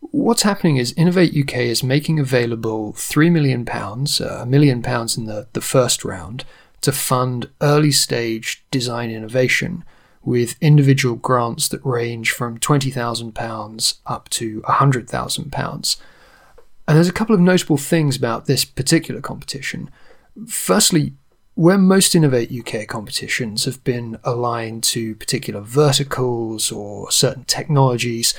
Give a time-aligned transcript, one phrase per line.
[0.00, 5.26] What's happening is Innovate UK is making available £3 million, uh, a million pounds in
[5.26, 6.46] the, the first round,
[6.80, 9.84] to fund early stage design innovation
[10.22, 15.96] with individual grants that range from £20,000 up to £100,000.
[16.86, 19.90] And there's a couple of notable things about this particular competition.
[20.46, 21.12] Firstly,
[21.58, 28.32] where most Innovate UK competitions have been aligned to particular verticals or certain technologies,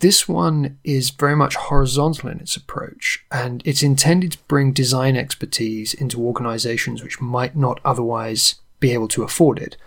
[0.00, 5.16] this one is very much horizontal in its approach, and it's intended to bring design
[5.16, 9.78] expertise into organizations which might not otherwise be able to afford it.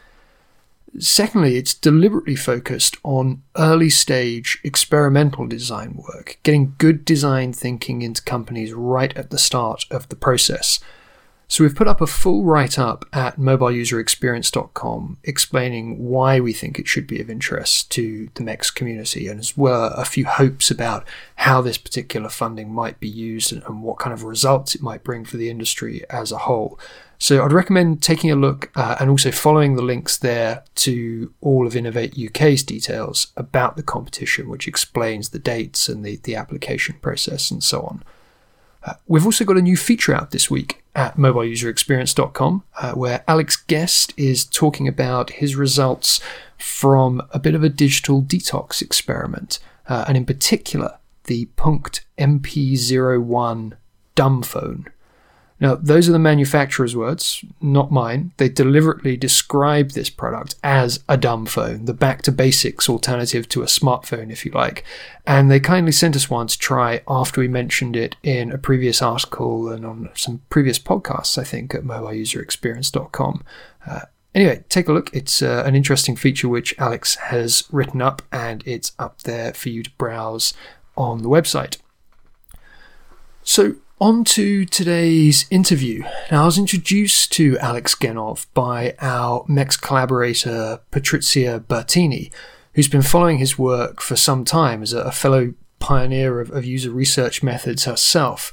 [0.97, 8.23] Secondly, it's deliberately focused on early stage experimental design work, getting good design thinking into
[8.23, 10.79] companies right at the start of the process
[11.51, 16.87] so we've put up a full write up at mobileuserexperience.com explaining why we think it
[16.87, 21.05] should be of interest to the MEX community and as well a few hopes about
[21.35, 25.25] how this particular funding might be used and, what kind of results it might bring
[25.25, 26.79] for the industry as a whole.
[27.17, 31.67] So I'd recommend taking a look uh, and also following the links there to all
[31.67, 36.95] of Innovate UK's details about the competition, which explains the dates and the, the application
[37.01, 38.03] process and so on.
[38.83, 43.55] Uh, we've also got a new feature out this week at mobileuserexperience.com uh, where Alex
[43.55, 46.19] Guest is talking about his results
[46.57, 53.73] from a bit of a digital detox experiment, uh, and in particular, the Punkt MP01
[54.15, 54.85] dumb phone.
[55.61, 58.31] Now, those are the manufacturer's words, not mine.
[58.37, 63.61] They deliberately describe this product as a dumb phone, the back to basics alternative to
[63.61, 64.83] a smartphone, if you like.
[65.27, 69.03] And they kindly sent us one to try after we mentioned it in a previous
[69.03, 73.43] article and on some previous podcasts, I think, at mobileuserexperience.com.
[73.85, 74.01] Uh,
[74.33, 75.13] anyway, take a look.
[75.13, 79.69] It's uh, an interesting feature which Alex has written up, and it's up there for
[79.69, 80.55] you to browse
[80.97, 81.77] on the website.
[83.43, 86.03] So, on to today's interview.
[86.31, 92.33] Now, I was introduced to Alex Genov by our MEX collaborator Patrizia Bertini,
[92.73, 96.89] who's been following his work for some time as a fellow pioneer of, of user
[96.89, 98.51] research methods herself.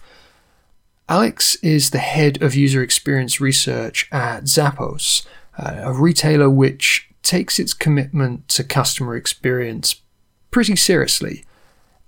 [1.08, 5.24] Alex is the head of user experience research at Zappos,
[5.56, 10.02] a retailer which takes its commitment to customer experience
[10.50, 11.46] pretty seriously.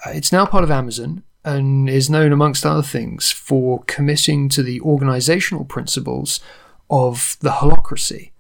[0.04, 4.62] Uh, it's now part of Amazon and is known, amongst other things, for committing to
[4.62, 6.40] the organizational principles
[6.90, 8.30] of the holacracy.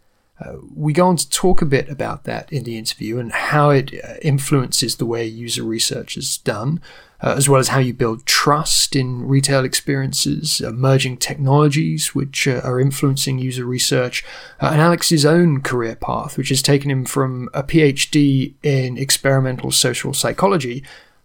[0.40, 3.70] Uh, we go on to talk a bit about that in the interview and how
[3.70, 6.80] it uh, influences the way user research is done,
[7.22, 12.60] uh, as well as how you build trust in retail experiences, emerging technologies which uh,
[12.64, 14.24] are influencing user research,
[14.60, 19.70] uh, and Alex's own career path, which has taken him from a PhD in experimental
[19.70, 20.82] social psychology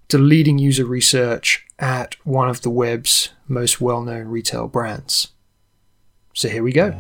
[0.09, 5.30] to leading user research at one of the web's most well known retail brands.
[6.34, 6.91] So here we go.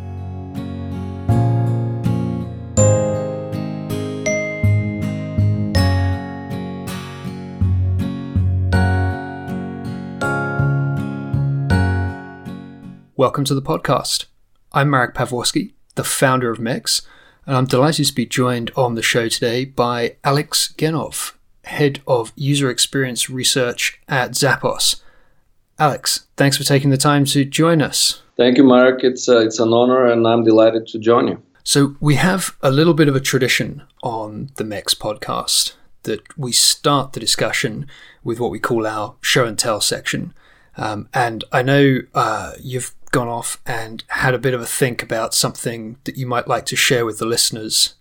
[13.17, 14.25] Welcome to the podcast.
[14.73, 17.01] I'm Marek Pawłowski, the founder of MEX,
[17.45, 21.33] and I'm delighted to be joined on the show today by Alex Genov,
[21.65, 25.01] head of user experience research at Zappos.
[25.77, 28.21] Alex, thanks for taking the time to join us.
[28.37, 29.03] Thank you, Mark.
[29.03, 31.41] It's uh, it's an honor, and I'm delighted to join you.
[31.63, 35.73] So we have a little bit of a tradition on the MEX podcast
[36.03, 37.87] that we start the discussion
[38.23, 40.33] with what we call our show and tell section.
[40.77, 45.01] Um, and I know uh, you've gone off and had a bit of a think
[45.01, 47.95] about something that you might like to share with the listeners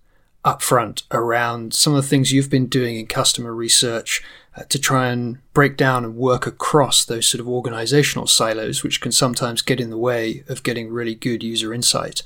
[0.44, 4.22] upfront around some of the things you've been doing in customer research
[4.56, 9.00] uh, to try and break down and work across those sort of organizational silos, which
[9.00, 12.22] can sometimes get in the way of getting really good user insight.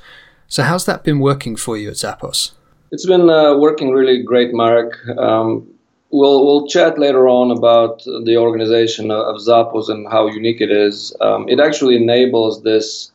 [0.49, 2.53] So, how's that been working for you at Zappos?
[2.91, 4.95] It's been uh, working really great, Marek.
[5.19, 5.69] Um,
[6.11, 11.15] we'll we'll chat later on about the organization of Zappos and how unique it is.
[11.21, 13.13] Um, it actually enables this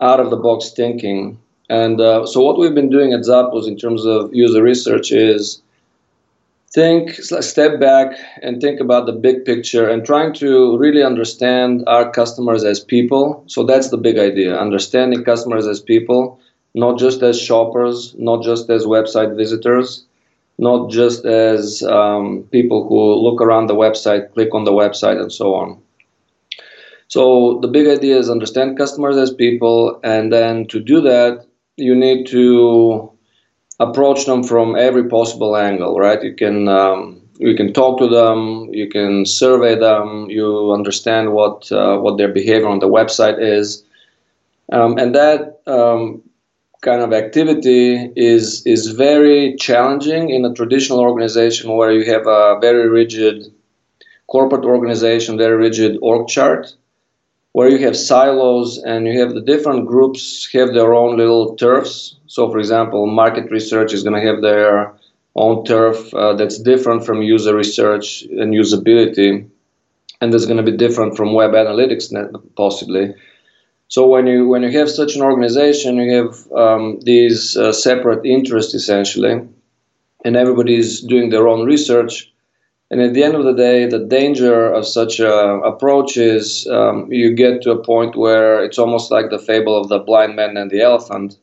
[0.00, 1.38] out of the box thinking.
[1.68, 5.62] And uh, so, what we've been doing at Zappos in terms of user research is
[6.74, 12.10] think, step back and think about the big picture and trying to really understand our
[12.10, 13.44] customers as people.
[13.46, 16.40] So that's the big idea understanding customers as people,
[16.74, 20.04] not just as shoppers, not just as website visitors,
[20.58, 25.32] not just as um, people who look around the website, click on the website, and
[25.32, 25.80] so on.
[27.06, 31.46] So the big idea is understand customers as people, and then to do that,
[31.76, 33.10] you need to
[33.80, 36.22] approach them from every possible angle, right?
[36.22, 41.70] You can um, you can talk to them, you can survey them, you understand what
[41.72, 43.84] uh, what their behavior on the website is,
[44.72, 46.22] um, and that um,
[46.82, 52.58] kind of activity is is very challenging in a traditional organization where you have a
[52.60, 53.52] very rigid
[54.28, 56.74] corporate organization, very rigid org chart
[57.54, 62.16] where you have silos and you have the different groups have their own little turfs.
[62.26, 64.92] So, for example, market research is going to have their
[65.36, 69.48] own turf uh, that's different from user research and usability,
[70.20, 72.12] and that's going to be different from web analytics,
[72.56, 73.14] possibly.
[73.86, 78.26] So when you when you have such an organization, you have um, these uh, separate
[78.26, 79.40] interests essentially,
[80.24, 82.33] and everybody's doing their own research
[82.90, 87.10] and at the end of the day, the danger of such an approach is um,
[87.10, 90.56] you get to a point where it's almost like the fable of the blind man
[90.56, 91.36] and the elephant,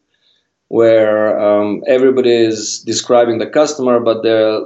[0.67, 4.61] where um, everybody is describing the customer, but they're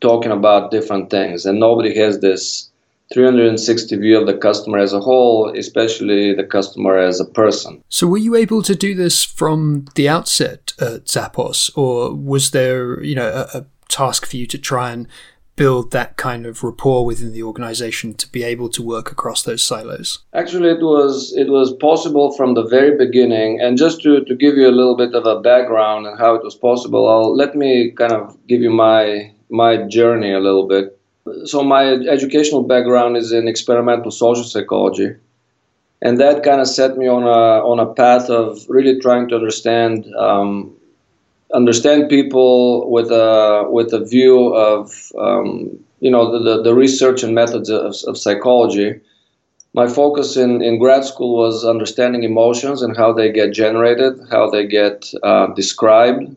[0.00, 2.70] talking about different things, and nobody has this
[3.12, 7.82] 360 view of the customer as a whole, especially the customer as a person.
[7.88, 13.00] So, were you able to do this from the outset at Zappos, or was there,
[13.02, 15.06] you know, a, a task for you to try and
[15.56, 19.62] build that kind of rapport within the organization to be able to work across those
[19.62, 20.20] silos?
[20.34, 23.60] Actually, it was it was possible from the very beginning.
[23.60, 26.44] And just to, to give you a little bit of a background and how it
[26.44, 30.98] was possible, I'll let me kind of give you my my journey a little bit.
[31.44, 35.16] So my educational background is in experimental social psychology.
[36.02, 39.34] And that kind of set me on a on a path of really trying to
[39.34, 40.75] understand um,
[41.54, 47.34] understand people with a with a view of um, you know the, the research and
[47.34, 49.00] methods of, of psychology.
[49.74, 54.48] My focus in, in grad school was understanding emotions and how they get generated, how
[54.48, 56.34] they get uh, described,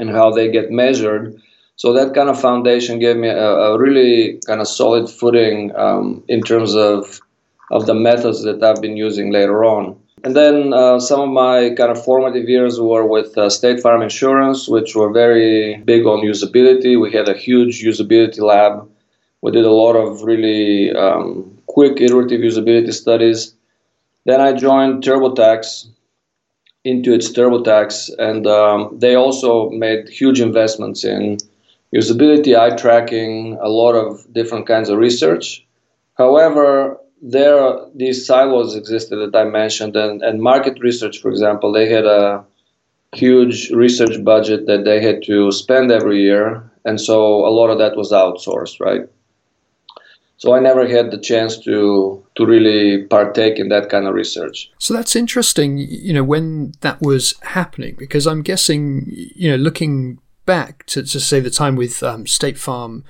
[0.00, 1.38] and how they get measured.
[1.76, 6.24] So that kind of foundation gave me a, a really kind of solid footing um,
[6.26, 7.20] in terms of
[7.70, 9.98] of the methods that I've been using later on.
[10.24, 14.02] And then uh, some of my kind of formative years were with uh, State Farm
[14.02, 17.00] Insurance, which were very big on usability.
[17.00, 18.88] We had a huge usability lab.
[19.42, 23.54] We did a lot of really um, quick iterative usability studies.
[24.24, 25.86] Then I joined TurboTax,
[26.84, 31.38] Intuit's TurboTax, and um, they also made huge investments in
[31.94, 35.64] usability, eye tracking, a lot of different kinds of research.
[36.16, 41.88] However, there these silos existed that I mentioned, and, and market research, for example, they
[41.88, 42.44] had a
[43.12, 47.78] huge research budget that they had to spend every year, and so a lot of
[47.78, 49.08] that was outsourced, right?
[50.36, 54.70] So I never had the chance to to really partake in that kind of research.
[54.78, 60.20] So that's interesting, you know, when that was happening, because I'm guessing, you know, looking
[60.46, 63.04] back to, to say the time with um, State Farm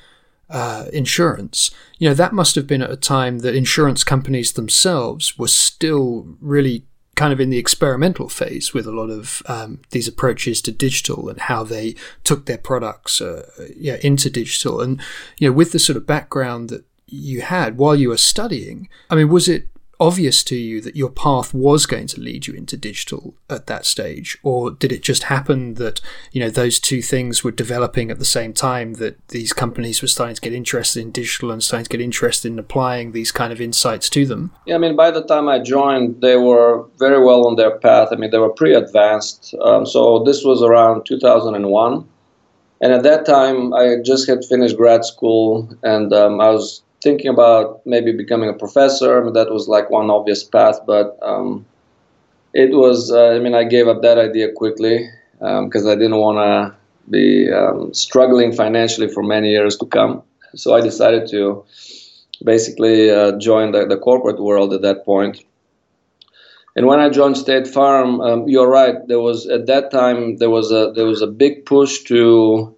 [0.51, 5.39] uh, insurance, you know, that must have been at a time that insurance companies themselves
[5.39, 6.85] were still really
[7.17, 11.29] kind of in the experimental phase with a lot of um, these approaches to digital
[11.29, 13.45] and how they took their products uh,
[13.77, 14.81] yeah, into digital.
[14.81, 15.01] And,
[15.39, 19.17] you know, with the sort of background that you had while you were studying, I
[19.17, 19.67] mean, was it
[20.01, 23.85] obvious to you that your path was going to lead you into digital at that
[23.85, 26.01] stage or did it just happen that
[26.33, 30.09] you know those two things were developing at the same time that these companies were
[30.09, 33.53] starting to get interested in digital and starting to get interested in applying these kind
[33.53, 34.53] of insights to them?
[34.67, 38.09] Yeah i mean by the time i joined they were very well on their path.
[38.13, 39.55] I mean they were pretty advanced.
[39.63, 42.09] Um, so this was around 2001
[42.81, 47.29] and at that time i just had finished grad school and um, i was thinking
[47.29, 49.21] about maybe becoming a professor.
[49.21, 51.65] I mean, that was like one obvious path, but um,
[52.55, 53.13] it was.
[53.13, 56.77] Uh, I mean, I gave up that idea quickly because um, I didn't want to
[57.11, 60.23] be um, struggling financially for many years to come.
[60.55, 61.65] So I decided to
[62.45, 65.45] basically uh, join the, the corporate world at that point.
[66.77, 68.97] And when I joined State Farm, um, you're right.
[69.09, 72.77] There was at that time there was a there was a big push to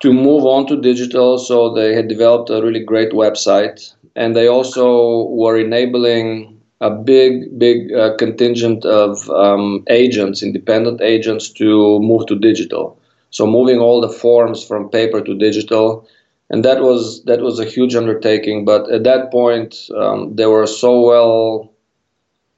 [0.00, 1.38] to move on to digital.
[1.38, 7.58] So they had developed a really great website, and they also were enabling a big,
[7.58, 12.98] big uh, contingent of um, agents, independent agents, to move to digital.
[13.30, 16.08] So moving all the forms from paper to digital,
[16.48, 18.64] and that was that was a huge undertaking.
[18.64, 21.70] But at that point, um, they were so well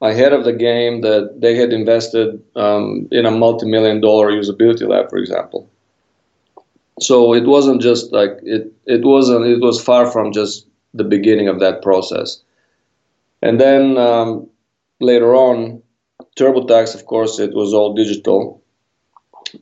[0.00, 5.11] ahead of the game that they had invested um, in a multi-million dollar usability lab,
[5.11, 5.68] for example.
[7.02, 8.73] So it wasn't just like it.
[8.87, 9.47] It wasn't.
[9.47, 12.40] It was far from just the beginning of that process.
[13.42, 14.49] And then um,
[15.00, 15.82] later on,
[16.38, 18.62] TurboTax, of course, it was all digital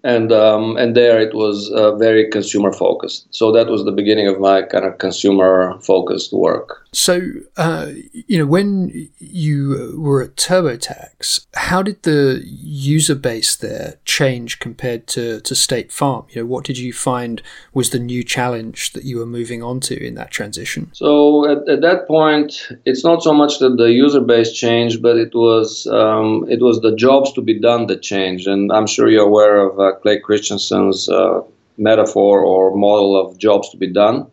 [0.05, 3.27] and um, and there it was uh, very consumer focused.
[3.35, 6.87] So that was the beginning of my kind of consumer focused work.
[6.93, 7.21] So
[7.57, 14.59] uh, you know, when you were at TurboTax, how did the user base there change
[14.59, 16.27] compared to to State Farm?
[16.31, 17.43] You know, what did you find
[17.75, 20.91] was the new challenge that you were moving on to in that transition?
[20.95, 25.17] So at, at that point, it's not so much that the user base changed, but
[25.17, 29.09] it was um, it was the jobs to be done that changed, and I'm sure
[29.09, 31.43] you're aware of uh, Clay Christensen's uh,
[31.79, 34.27] metaphor or model of jobs to be done.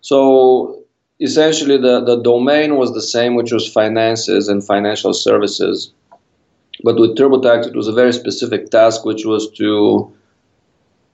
[0.00, 0.82] So
[1.20, 5.92] essentially, the, the domain was the same, which was finances and financial services.
[6.82, 10.12] But with TurboTax, it was a very specific task, which was to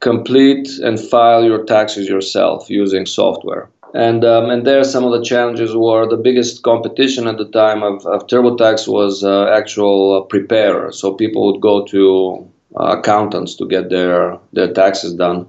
[0.00, 3.68] complete and file your taxes yourself using software.
[3.92, 7.82] And um, and there, some of the challenges were the biggest competition at the time
[7.82, 10.92] of, of TurboTax was uh, actual uh, preparer.
[10.92, 15.46] So people would go to accountants to get their their taxes done.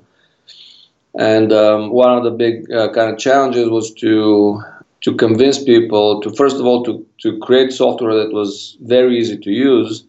[1.13, 4.61] And um, one of the big uh, kind of challenges was to
[5.01, 9.37] to convince people to first of all to to create software that was very easy
[9.37, 10.05] to use,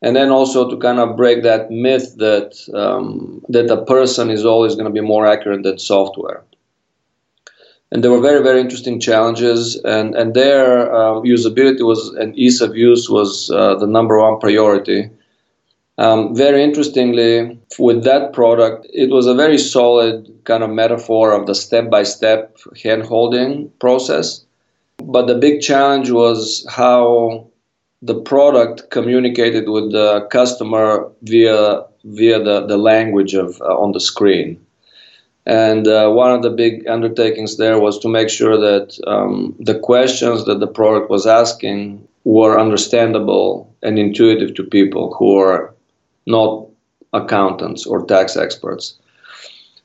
[0.00, 4.44] and then also to kind of break that myth that um, that a person is
[4.44, 6.42] always going to be more accurate than software.
[7.90, 12.60] And there were very very interesting challenges, and and their um, usability was and ease
[12.60, 15.10] of use was uh, the number one priority.
[15.98, 21.46] Um, very interestingly, with that product, it was a very solid kind of metaphor of
[21.46, 24.44] the step by step hand holding process.
[24.98, 27.46] But the big challenge was how
[28.00, 34.00] the product communicated with the customer via via the, the language of uh, on the
[34.00, 34.58] screen.
[35.44, 39.78] And uh, one of the big undertakings there was to make sure that um, the
[39.78, 45.71] questions that the product was asking were understandable and intuitive to people who are
[46.26, 46.68] not
[47.12, 48.98] accountants or tax experts.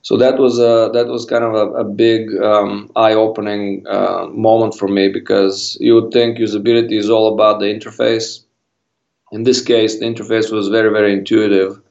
[0.02, 4.74] So that was a that was kind of a, a big um, eye-opening uh, moment
[4.74, 8.44] for me because you would think usability is all about the interface.
[9.34, 11.82] In this case, the interface was very very intuitive,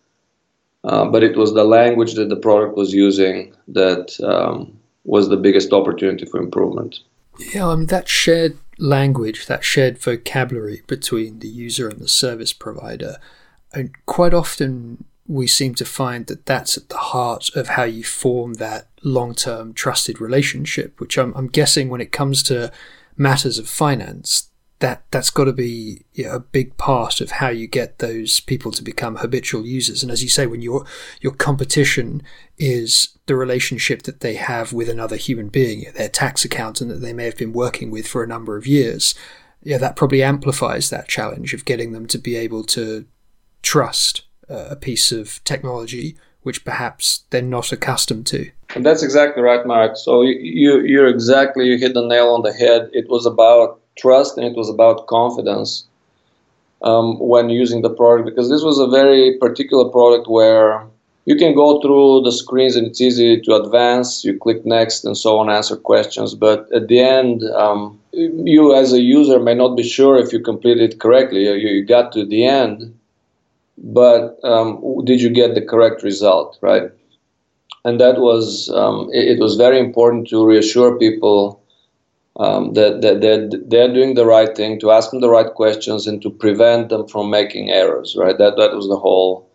[0.84, 5.36] uh, but it was the language that the product was using that um, was the
[5.36, 7.00] biggest opportunity for improvement.
[7.52, 12.54] Yeah, I mean that shared language, that shared vocabulary between the user and the service
[12.54, 13.16] provider
[13.72, 18.04] and quite often we seem to find that that's at the heart of how you
[18.04, 22.72] form that long term trusted relationship, which I'm, I'm, guessing when it comes to
[23.16, 27.48] matters of finance, that, that's got to be you know, a big part of how
[27.48, 30.02] you get those people to become habitual users.
[30.02, 30.84] And as you say, when your,
[31.20, 32.22] your competition
[32.58, 37.12] is the relationship that they have with another human being, their tax accountant that they
[37.12, 39.14] may have been working with for a number of years,
[39.62, 43.06] yeah, that probably amplifies that challenge of getting them to be able to
[43.66, 48.48] trust uh, a piece of technology which perhaps they're not accustomed to.
[48.76, 49.96] And that's exactly right, Mark.
[49.96, 52.88] So you, you're exactly, you hit the nail on the head.
[52.92, 55.84] It was about trust and it was about confidence
[56.82, 60.86] um, when using the product because this was a very particular product where
[61.24, 64.24] you can go through the screens and it's easy to advance.
[64.24, 66.36] You click next and so on, answer questions.
[66.36, 70.38] But at the end, um, you as a user may not be sure if you
[70.38, 71.46] completed it correctly.
[71.46, 72.95] You, you got to the end
[73.78, 76.90] but um, did you get the correct result, right?
[77.84, 81.62] And that was um, it, it, was very important to reassure people
[82.38, 86.06] um, that, that, that they're doing the right thing, to ask them the right questions,
[86.06, 88.36] and to prevent them from making errors, right?
[88.38, 89.48] That that was the whole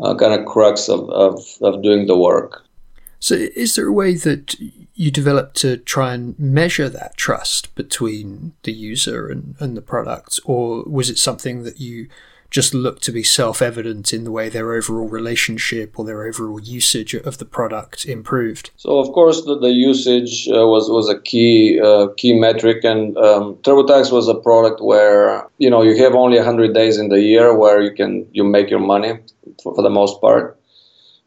[0.00, 2.64] uh, kind of crux of, of, of doing the work.
[3.20, 4.56] So, is there a way that
[4.94, 10.40] you developed to try and measure that trust between the user and, and the product,
[10.44, 12.08] or was it something that you
[12.52, 17.14] just look to be self-evident in the way their overall relationship or their overall usage
[17.14, 18.70] of the product improved?
[18.76, 23.16] So of course the, the usage uh, was was a key uh, key metric, and
[23.16, 27.20] um, TurboTax was a product where you know you have only 100 days in the
[27.20, 29.18] year where you can you make your money
[29.62, 30.58] for, for the most part,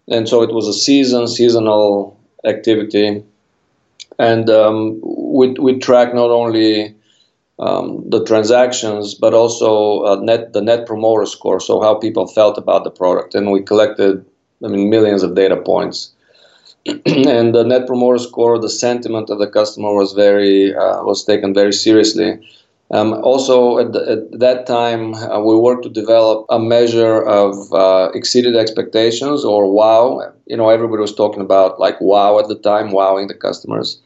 [0.07, 3.23] and so it was a season seasonal activity,
[4.19, 6.93] and um, we we track not only
[7.59, 12.57] um, the transactions, but also uh, net the net promoter score, so how people felt
[12.57, 14.25] about the product, and we collected,
[14.63, 16.11] I mean, millions of data points.
[16.85, 21.53] and the net promoter score, the sentiment of the customer was very uh, was taken
[21.53, 22.39] very seriously.
[22.91, 27.73] Um, also, at, the, at, that time, uh, we worked to develop a measure of
[27.73, 30.31] uh, exceeded expectations or wow.
[30.45, 33.99] You know, everybody was talking about like wow at the time, wowing the customers.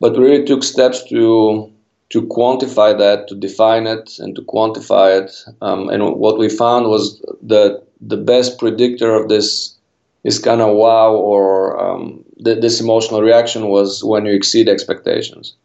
[0.00, 1.72] But we really took steps to
[2.14, 5.32] to quantify that, to define it, and to quantify it.
[5.60, 9.74] Um, and what we found was that the best predictor of this
[10.22, 15.56] is kind of wow or um, th- this emotional reaction was when you exceed expectations.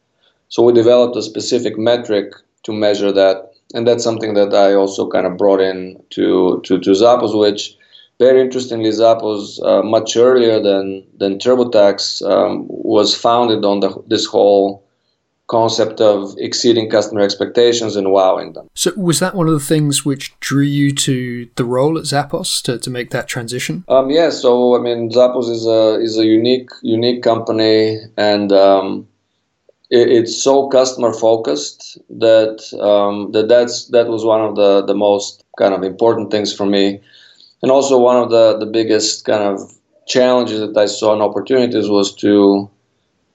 [0.48, 5.08] So we developed a specific metric to measure that, and that's something that I also
[5.08, 7.78] kind of brought in to to, to Zappos, which
[8.18, 14.26] very interestingly, Zappos uh, much earlier than than TurboTax um, was founded on the, this
[14.26, 14.84] whole
[15.50, 18.70] concept of exceeding customer expectations and wowing them.
[18.76, 22.62] So, was that one of the things which drew you to the role at Zappos
[22.64, 23.84] to, to make that transition?
[23.90, 24.30] Um, yeah.
[24.30, 29.08] So, I mean, Zappos is a is a unique unique company, and um,
[29.90, 34.96] it, it's so customer focused that um, that that's that was one of the the
[34.96, 37.02] most kind of important things for me,
[37.62, 39.60] and also one of the the biggest kind of
[40.08, 42.70] challenges that I saw and opportunities was to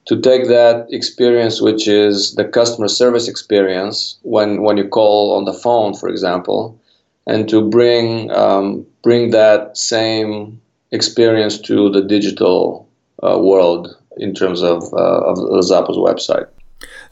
[0.06, 5.44] to take that experience, which is the customer service experience when, when you call on
[5.44, 6.78] the phone, for example,
[7.26, 12.88] and to bring um, bring that same experience to the digital
[13.22, 16.46] uh, world in terms of, uh, of Zappos website.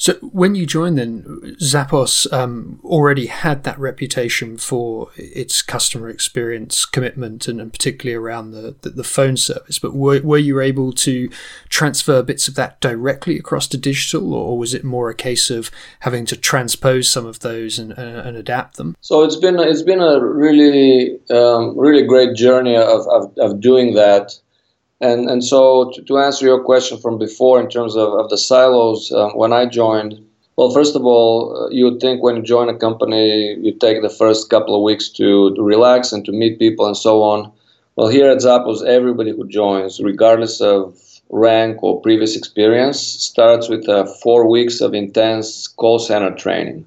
[0.03, 1.23] So when you joined, then
[1.61, 8.51] Zappos um, already had that reputation for its customer experience commitment, and, and particularly around
[8.51, 9.79] the, the, the phone service.
[9.79, 11.31] But were, were you able to
[11.69, 15.71] transfer bits of that directly across to digital, or was it more a case of
[16.01, 18.97] having to transpose some of those and, and, and adapt them?
[19.03, 23.95] So it's been it's been a really um, really great journey of, of, of doing
[23.95, 24.33] that.
[25.03, 28.39] And, and so to, to answer your question from before in terms of, of the
[28.39, 30.15] silos, um, when I joined,
[30.57, 34.01] well, first of all, uh, you would think when you join a company, you take
[34.01, 37.51] the first couple of weeks to, to relax and to meet people and so on.
[37.97, 40.97] Well, here at Zappos, everybody who joins, regardless of
[41.31, 46.87] rank or previous experience, starts with uh, four weeks of intense call center training.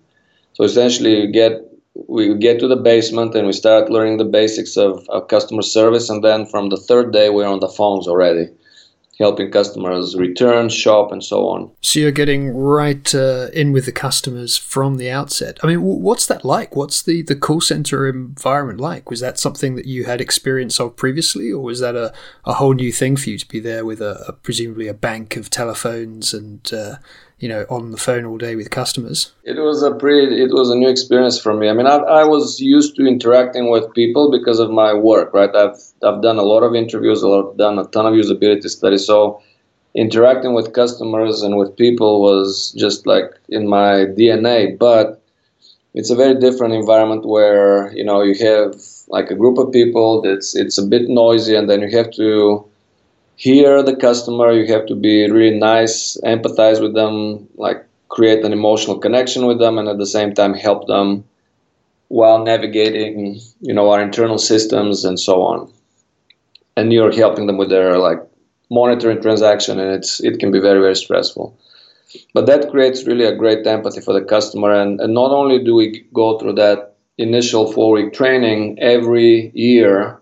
[0.54, 1.62] So essentially, you get
[1.96, 6.10] we get to the basement and we start learning the basics of, of customer service
[6.10, 8.48] and then from the third day we're on the phones already
[9.18, 11.72] helping customers return shop and so on.
[11.82, 15.58] So you're getting right uh, in with the customers from the outset.
[15.64, 16.76] I mean what's that like?
[16.76, 19.10] What's the, the call center environment like?
[19.10, 22.74] Was that something that you had experience of previously or was that a, a whole
[22.74, 26.34] new thing for you to be there with a, a presumably a bank of telephones
[26.34, 26.96] and uh,
[27.40, 29.34] you know on the phone all day with customers?
[29.44, 31.70] It was a pretty it was a new experience for me.
[31.70, 35.54] I mean i, I was used to interacting with people because of my work right?
[35.56, 39.06] I've i've done a lot of interviews a lot done a ton of usability studies.
[39.06, 39.42] So
[39.96, 45.22] interacting with customers and with people was just like in my dna but
[45.94, 48.76] it's a very different environment where you know you have
[49.08, 52.66] like a group of people that's it's a bit noisy and then you have to
[53.36, 58.54] hear the customer you have to be really nice empathize with them like create an
[58.54, 61.24] emotional connection with them and at the same time help them
[62.08, 65.72] while navigating you know our internal systems and so on.
[66.78, 68.20] And you're helping them with their like
[68.70, 71.58] monitoring transaction and it's it can be very very stressful.
[72.34, 75.76] But that creates really a great empathy for the customer and, and not only do
[75.76, 80.20] we go through that initial four week training every year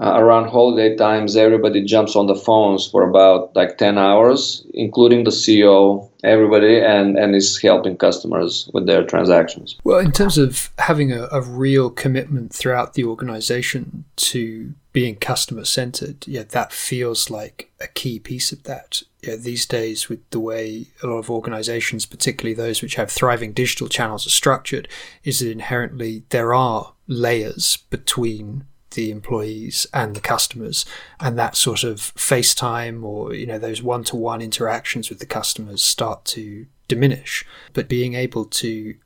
[0.00, 5.24] uh, around holiday times, everybody jumps on the phones for about like 10 hours, including
[5.24, 9.76] the CEO, everybody, and, and is helping customers with their transactions.
[9.84, 15.66] Well, in terms of having a, a real commitment throughout the organization to being customer
[15.66, 19.02] centered, yeah, that feels like a key piece of that.
[19.22, 23.52] Yeah, these days, with the way a lot of organizations, particularly those which have thriving
[23.52, 24.88] digital channels, are structured,
[25.24, 30.84] is that inherently there are layers between the employees and the customers
[31.20, 36.24] and that sort of FaceTime or you know those one-to-one interactions with the customers start
[36.24, 38.96] to diminish but being able to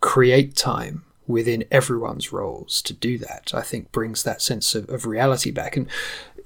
[0.00, 5.06] create time within everyone's roles to do that, I think brings that sense of, of
[5.06, 5.76] reality back.
[5.76, 5.88] And,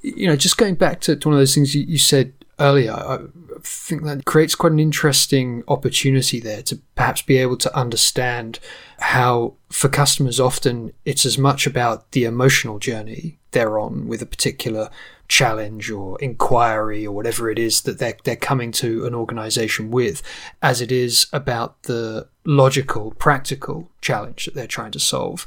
[0.00, 2.92] you know, just going back to, to one of those things you, you said earlier,
[2.92, 3.18] I
[3.62, 8.58] think that creates quite an interesting opportunity there to perhaps be able to understand
[8.98, 14.26] how, for customers, often it's as much about the emotional journey they're on with a
[14.26, 14.90] particular
[15.28, 20.22] challenge or inquiry or whatever it is that they're, they're coming to an organization with,
[20.62, 25.46] as it is about the logical, practical challenge that they're trying to solve.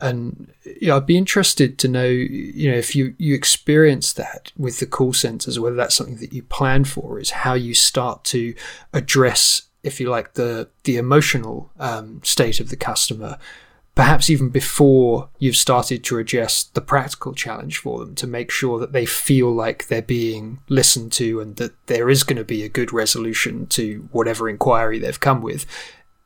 [0.00, 4.52] And you know, I'd be interested to know, you know, if you you experience that
[4.56, 8.24] with the call centers, whether that's something that you plan for, is how you start
[8.24, 8.54] to
[8.92, 13.38] address, if you like, the the emotional um, state of the customer,
[13.94, 18.78] perhaps even before you've started to address the practical challenge for them, to make sure
[18.78, 22.62] that they feel like they're being listened to and that there is going to be
[22.62, 25.66] a good resolution to whatever inquiry they've come with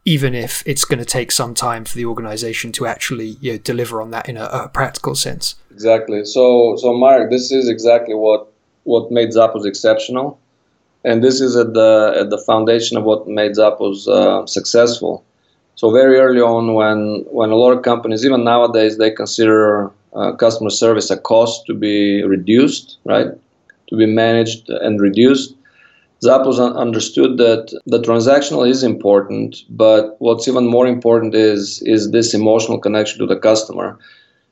[0.05, 3.59] even if it's going to take some time for the organization to actually you know,
[3.59, 5.55] deliver on that in a, a, practical sense.
[5.71, 6.25] Exactly.
[6.25, 8.49] So, so Mark, this is exactly what
[8.85, 10.39] what made Zappos exceptional,
[11.05, 15.25] and this is at the at the foundation of what made Zappos uh, successful.
[15.77, 20.33] So very early on, when when a lot of companies, even nowadays, they consider uh,
[20.33, 23.29] customer service a cost to be reduced, right,
[23.89, 25.55] to be managed and reduced
[26.25, 32.33] Zappos understood that the transactional is important, but what's even more important is is this
[32.35, 33.99] emotional connection to the customer.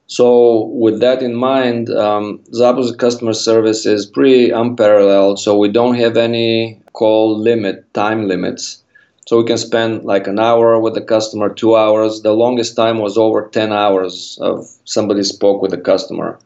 [0.07, 5.39] So with that in mind, um, Zappos customer service is pretty unparalleled.
[5.39, 8.83] So we don't have any call limit, time limits.
[9.27, 12.21] So we can spend like an hour with the customer, two hours.
[12.21, 16.39] The longest time was over 10 hours of somebody spoke with the customer.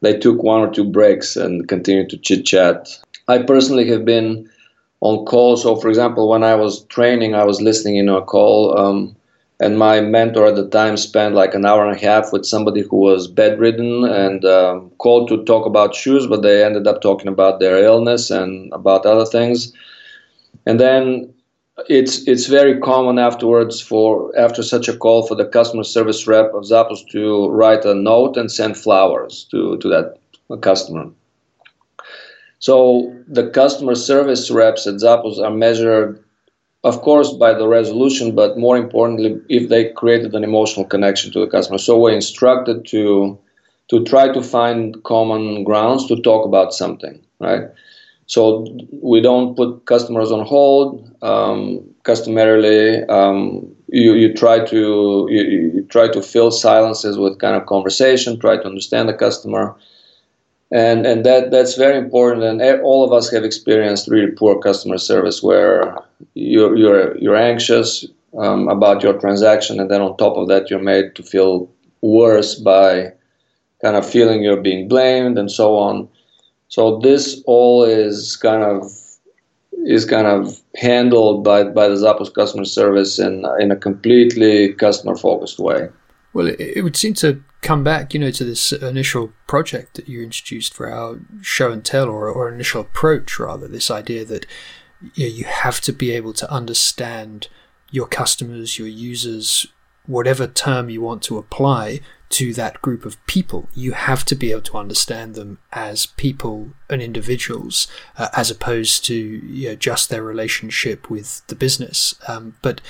[0.00, 2.88] They took one or two breaks and continued to chit chat.
[3.28, 4.48] I personally have been
[5.04, 5.56] on call.
[5.56, 9.14] So, for example, when I was training, I was listening in a call, um,
[9.60, 12.80] and my mentor at the time spent like an hour and a half with somebody
[12.80, 17.28] who was bedridden and um, called to talk about shoes, but they ended up talking
[17.28, 19.72] about their illness and about other things.
[20.66, 21.32] And then
[21.88, 26.54] it's it's very common afterwards for after such a call for the customer service rep
[26.54, 30.16] of Zappos to write a note and send flowers to to that
[30.62, 31.10] customer.
[32.64, 36.24] So the customer service reps at Zappos are measured,
[36.82, 41.40] of course, by the resolution, but more importantly, if they created an emotional connection to
[41.40, 41.76] the customer.
[41.76, 43.38] So we're instructed to
[43.90, 47.64] to try to find common grounds to talk about something, right?
[48.34, 48.64] So
[49.12, 50.86] we don't put customers on hold.
[51.20, 55.42] Um, customarily, um, you, you try to you,
[55.74, 58.40] you try to fill silences with kind of conversation.
[58.40, 59.76] Try to understand the customer
[60.74, 62.42] and and that that's very important.
[62.42, 65.96] And all of us have experienced really poor customer service where
[66.34, 68.04] you're you're you're anxious
[68.38, 71.70] um, about your transaction, and then on top of that, you're made to feel
[72.02, 73.12] worse by
[73.82, 76.08] kind of feeling you're being blamed and so on.
[76.68, 78.90] So this all is kind of
[79.86, 85.14] is kind of handled by by the Zappos customer service in in a completely customer
[85.14, 85.88] focused way.
[86.32, 90.08] Well, it, it would seem to come back, you know, to this initial project that
[90.08, 94.46] you introduced for our show and tell, or, or initial approach rather, this idea that
[95.14, 97.48] you, know, you have to be able to understand
[97.90, 99.66] your customers, your users,
[100.06, 103.68] whatever term you want to apply to that group of people.
[103.74, 109.04] You have to be able to understand them as people and individuals, uh, as opposed
[109.06, 112.14] to you know, just their relationship with the business.
[112.28, 112.80] Um, but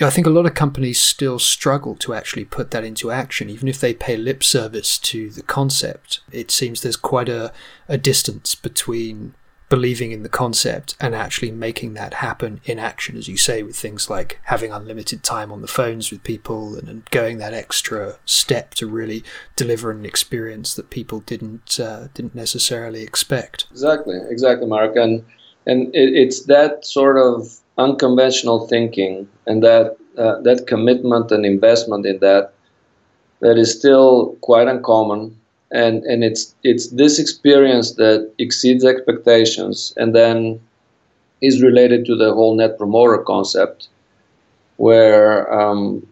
[0.00, 3.68] I think a lot of companies still struggle to actually put that into action, even
[3.68, 6.20] if they pay lip service to the concept.
[6.30, 7.52] It seems there's quite a,
[7.88, 9.34] a distance between
[9.68, 13.76] believing in the concept and actually making that happen in action, as you say, with
[13.76, 18.16] things like having unlimited time on the phones with people and, and going that extra
[18.24, 19.22] step to really
[19.56, 23.66] deliver an experience that people didn't uh, didn't necessarily expect.
[23.70, 25.24] Exactly, exactly, Mark, and
[25.66, 32.04] and it, it's that sort of unconventional thinking and that uh, that commitment and investment
[32.04, 32.52] in that
[33.40, 35.36] that is still quite uncommon.
[35.70, 40.60] And and it's it's this experience that exceeds expectations and then
[41.40, 43.88] is related to the whole net promoter concept
[44.78, 46.06] where um,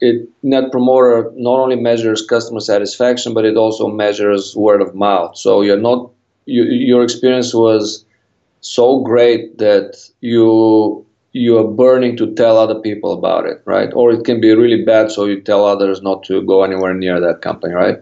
[0.00, 5.36] it net promoter not only measures customer satisfaction but it also measures word of mouth.
[5.36, 6.10] So you're not
[6.46, 8.04] you, your experience was
[8.60, 13.90] so great that you you are burning to tell other people about it, right?
[13.94, 17.20] Or it can be really bad, so you tell others not to go anywhere near
[17.20, 17.98] that company, right?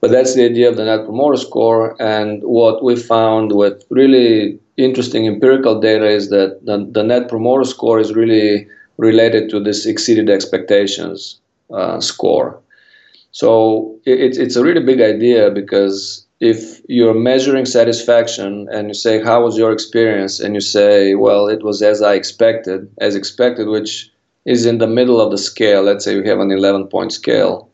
[0.00, 1.96] But that's the idea of the Net Promoter Score.
[2.02, 7.64] And what we found with really interesting empirical data is that the, the Net Promoter
[7.64, 8.66] Score is really
[8.98, 11.40] related to this exceeded expectations
[11.72, 12.60] uh, score.
[13.30, 19.22] So it, it's a really big idea because if you're measuring satisfaction and you say,
[19.22, 20.40] How was your experience?
[20.40, 24.10] and you say, Well, it was as I expected, as expected, which
[24.44, 25.82] is in the middle of the scale.
[25.82, 27.70] Let's say we have an 11 point scale.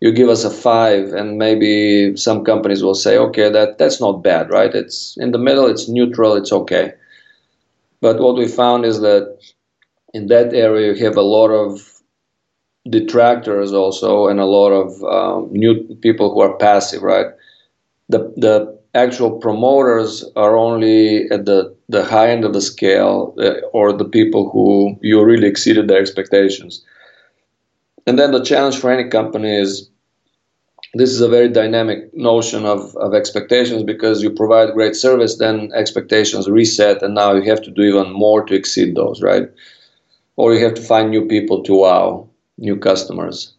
[0.00, 4.22] You give us a five, and maybe some companies will say, okay, that, that's not
[4.22, 4.74] bad, right?
[4.74, 6.92] It's in the middle, it's neutral, it's okay.
[8.00, 9.38] But what we found is that
[10.14, 12.02] in that area, you have a lot of
[12.88, 17.26] detractors also and a lot of um, new people who are passive, right?
[18.08, 23.60] The, the actual promoters are only at the, the high end of the scale uh,
[23.72, 26.84] or the people who you really exceeded their expectations.
[28.06, 29.90] And then the challenge for any company is
[30.94, 35.70] this is a very dynamic notion of, of expectations because you provide great service, then
[35.74, 39.48] expectations reset, and now you have to do even more to exceed those, right?
[40.36, 43.52] Or you have to find new people to wow, new customers.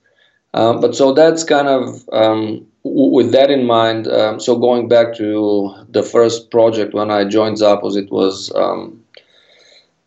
[0.54, 4.08] Um, but so that's kind of um, with that in mind.
[4.08, 9.04] Um, so going back to the first project when I joined Zappos, it was um,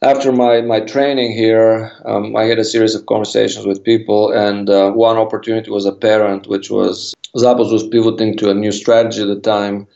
[0.02, 4.70] after my, my training here, um, I had a series of conversations with people, and
[4.70, 9.28] uh, one opportunity was apparent, which was Zappos was pivoting to a new strategy at
[9.28, 9.86] the time,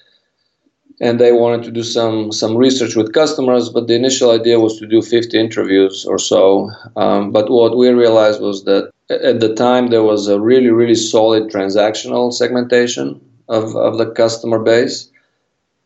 [1.00, 3.70] and they wanted to do some some research with customers.
[3.70, 6.70] But the initial idea was to do 50 interviews or so.
[6.96, 10.94] Um, but what we realized was that at the time there was a really really
[10.94, 15.10] solid transactional segmentation of, of the customer base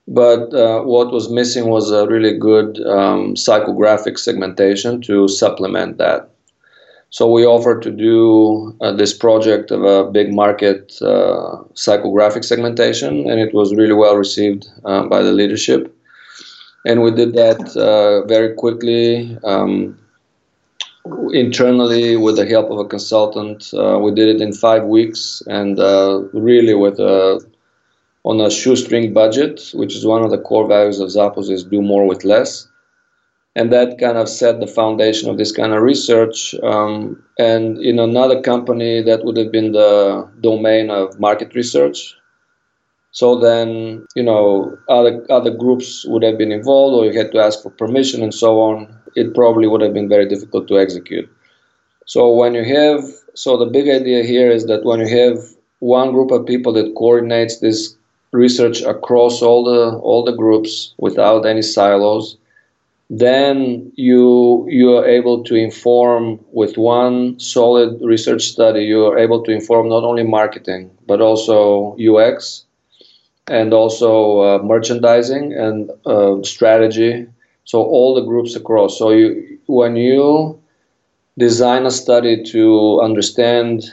[0.08, 6.30] but uh, what was missing was a really good um, psychographic segmentation to supplement that.
[7.10, 13.28] So we offered to do uh, this project of a big market uh, psychographic segmentation,
[13.28, 15.94] and it was really well received uh, by the leadership.
[16.86, 19.36] And we did that uh, very quickly.
[19.44, 19.98] Um,
[21.32, 25.78] internally with the help of a consultant uh, we did it in five weeks and
[26.32, 27.40] really with a
[28.28, 31.80] on a shoestring budget, which is one of the core values of Zappos is do
[31.80, 32.68] more with less.
[33.56, 36.54] And that kind of set the foundation of this kind of research.
[36.62, 42.14] Um, and in another company, that would have been the domain of market research.
[43.18, 47.40] So then, you know, other other groups would have been involved, or you had to
[47.46, 48.76] ask for permission and so on.
[49.16, 51.28] It probably would have been very difficult to execute.
[52.06, 53.02] So when you have,
[53.34, 55.36] so the big idea here is that when you have
[55.80, 57.96] one group of people that coordinates this
[58.30, 62.36] research across all the all the groups without any silos
[63.10, 69.42] then you you are able to inform with one solid research study you are able
[69.42, 72.67] to inform not only marketing but also UX
[73.50, 77.26] and also uh, merchandising and uh, strategy
[77.64, 80.60] so all the groups across so you when you
[81.38, 83.84] design a study to understand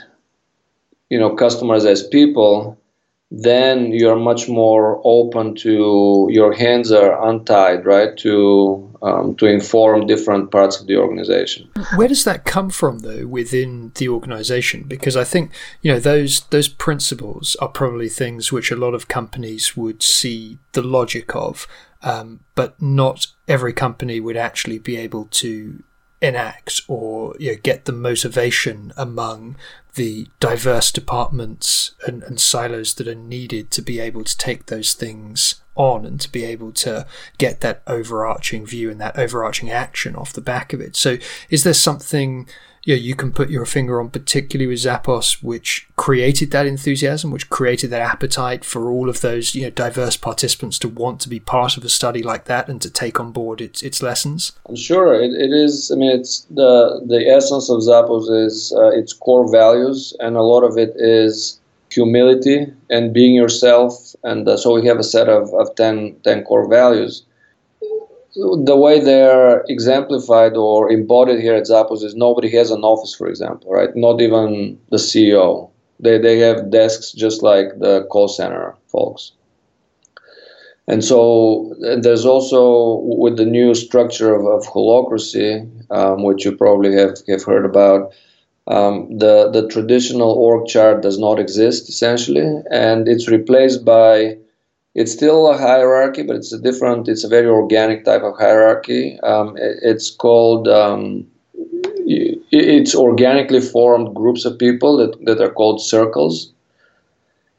[1.10, 2.78] you know customers as people
[3.30, 8.16] then you're much more open to your hands are untied, right?
[8.18, 11.68] To um, to inform different parts of the organization.
[11.96, 14.84] Where does that come from, though, within the organization?
[14.86, 19.08] Because I think you know those those principles are probably things which a lot of
[19.08, 21.66] companies would see the logic of,
[22.02, 25.82] um, but not every company would actually be able to
[26.20, 29.56] enact or you know, get the motivation among
[29.94, 34.92] the diverse departments and, and, silos that are needed to be able to take those
[34.92, 37.06] things on and to be able to
[37.38, 40.96] get that overarching view and that overarching action off the back of it.
[40.96, 41.16] So,
[41.48, 42.46] is there something
[42.94, 47.50] know, you can put your finger on, particularly with Zappos, which created that enthusiasm, which
[47.50, 51.40] created that appetite for all of those you know diverse participants to want to be
[51.40, 54.52] part of a study like that and to take on board its its lessons?
[54.68, 55.90] I'm sure, it, it is.
[55.90, 60.42] I mean, it's the the essence of Zappos is uh, its core values, and a
[60.42, 64.14] lot of it is humility and being yourself.
[64.22, 67.22] And uh, so we have a set of, of 10, 10 core values
[68.36, 73.26] the way they're exemplified or embodied here at Zappos is nobody has an office, for
[73.26, 73.94] example, right?
[73.96, 75.70] Not even the CEO.
[76.00, 79.32] They, they have desks just like the call center folks.
[80.88, 86.94] And so there's also, with the new structure of, of holacracy, um, which you probably
[86.94, 88.12] have, have heard about,
[88.68, 94.36] um, the, the traditional org chart does not exist essentially, and it's replaced by
[94.96, 99.20] it's still a hierarchy, but it's a different, it's a very organic type of hierarchy.
[99.20, 101.26] Um, it, it's called, um,
[102.50, 106.50] it's organically formed groups of people that, that are called circles.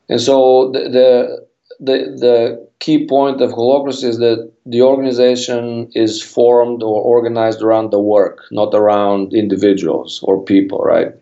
[0.09, 1.47] And so the, the,
[1.79, 7.91] the, the key point of holacracy is that the organization is formed or organized around
[7.91, 11.13] the work, not around individuals or people, right?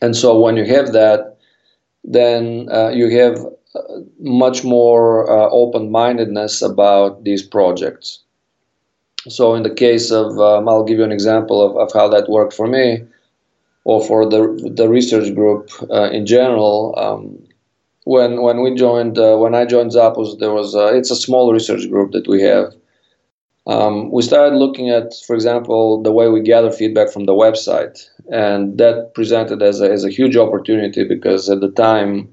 [0.00, 1.36] And so when you have that,
[2.02, 3.46] then uh, you have
[4.20, 8.20] much more uh, open-mindedness about these projects.
[9.28, 12.28] So in the case of, um, I'll give you an example of, of how that
[12.28, 13.04] worked for me,
[13.84, 16.94] or for the the research group uh, in general.
[16.96, 17.38] Um,
[18.04, 21.52] when when we joined, uh, when I joined Zappos, there was a, it's a small
[21.52, 22.74] research group that we have.
[23.66, 28.08] Um, we started looking at, for example, the way we gather feedback from the website,
[28.30, 32.28] and that presented as a, as a huge opportunity because at the time,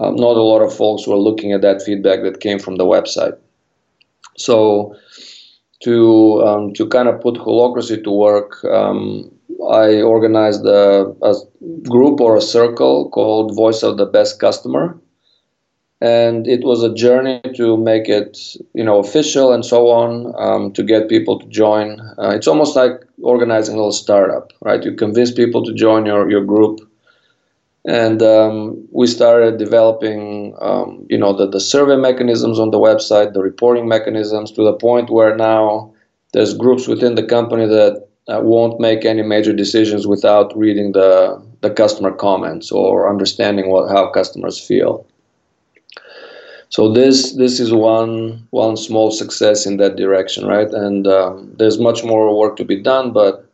[0.00, 2.84] um, not a lot of folks were looking at that feedback that came from the
[2.84, 3.36] website.
[4.36, 4.96] So,
[5.82, 9.30] to um, to kind of put holacracy to work, um,
[9.70, 11.34] I organized a, a,
[11.82, 14.98] group or a circle called Voice of the Best Customer,
[16.00, 18.38] and it was a journey to make it
[18.72, 22.00] you know official and so on um, to get people to join.
[22.18, 24.82] Uh, it's almost like organizing a little startup, right?
[24.82, 26.89] You convince people to join your your group
[27.86, 33.32] and um, we started developing um, you know the, the survey mechanisms on the website
[33.32, 35.92] the reporting mechanisms to the point where now
[36.32, 41.42] there's groups within the company that uh, won't make any major decisions without reading the,
[41.62, 45.06] the customer comments or understanding what how customers feel.
[46.68, 50.68] So this this is one one small success in that direction right?
[50.70, 53.46] And um, there's much more work to be done but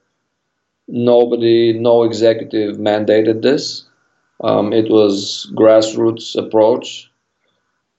[0.89, 3.87] nobody no executive mandated this
[4.43, 7.11] um, it was grassroots approach,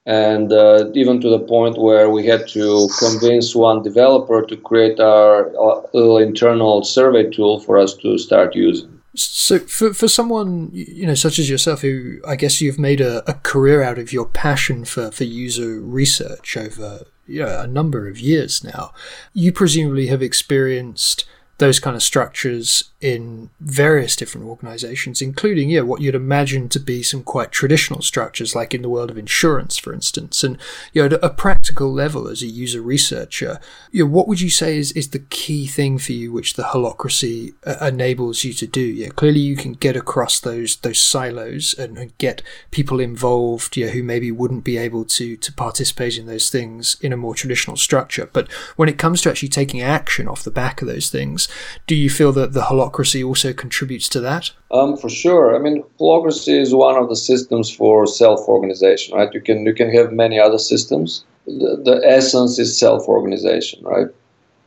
[0.05, 4.99] and uh, even to the point where we had to convince one developer to create
[4.99, 9.01] our uh, little internal survey tool for us to start using.
[9.15, 13.27] So, for, for someone you know, such as yourself, who I guess you've made a,
[13.29, 18.07] a career out of your passion for, for user research over you know, a number
[18.07, 18.93] of years now,
[19.33, 21.25] you presumably have experienced
[21.57, 27.03] those kind of structures in various different organizations, including yeah, what you'd imagine to be
[27.03, 30.43] some quite traditional structures, like in the world of insurance, for instance.
[30.43, 30.57] And
[30.93, 33.59] you know, at a practical level, as a user researcher,
[33.91, 36.63] you know, what would you say is, is the key thing for you, which the
[36.63, 38.81] holacracy uh, enables you to do?
[38.81, 43.89] Yeah, clearly you can get across those those silos and, and get people involved, yeah,
[43.89, 47.77] who maybe wouldn't be able to to participate in those things in a more traditional
[47.77, 48.27] structure.
[48.33, 51.47] But when it comes to actually taking action off the back of those things,
[51.85, 54.51] do you feel that the holacracy holacracy also contributes to that?
[54.71, 55.55] Um, for sure.
[55.55, 59.33] I mean, holacracy is one of the systems for self-organization, right?
[59.33, 61.23] You can you can have many other systems.
[61.45, 64.07] The, the essence is self-organization, right?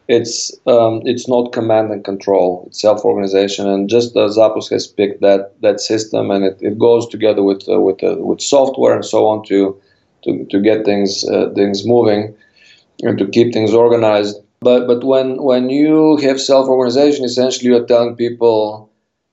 [0.08, 2.64] It's um, it's not command and control.
[2.66, 7.08] It's self-organization, and just as Zappos has picked that that system, and it, it goes
[7.08, 9.80] together with uh, with uh, with software and so on to
[10.22, 12.34] to, to get things uh, things moving
[13.02, 17.86] and to keep things organized but but when when you have self organization, essentially you're
[17.86, 18.90] telling people,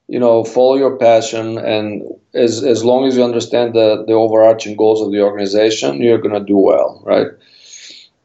[0.08, 4.76] you know, follow your passion, and as as long as you understand the the overarching
[4.78, 7.28] goals of the organization, you're gonna do well, right?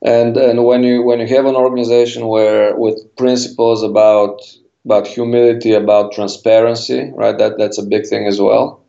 [0.02, 4.40] And and when you when you have an organization where with principles about
[4.84, 7.38] about humility, about transparency, right?
[7.38, 8.82] That that's a big thing as well.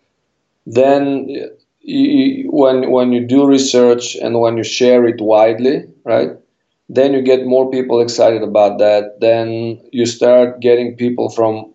[0.67, 1.29] Then
[1.81, 6.31] you, when when you do research and when you share it widely, right?
[6.95, 9.19] Then you get more people excited about that.
[9.19, 11.73] Then you start getting people from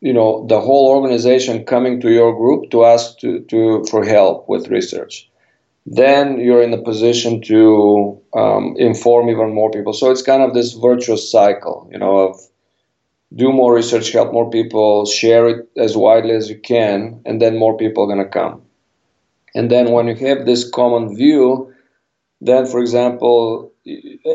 [0.00, 4.48] you know the whole organization coming to your group to ask to, to for help
[4.48, 5.28] with research.
[5.86, 9.94] Then you're in a position to um, inform even more people.
[9.94, 12.40] So it's kind of this virtuous cycle you know of
[13.34, 17.58] do more research help more people share it as widely as you can and then
[17.58, 18.62] more people are going to come.
[19.54, 21.72] And then when you have this common view
[22.40, 23.72] then for example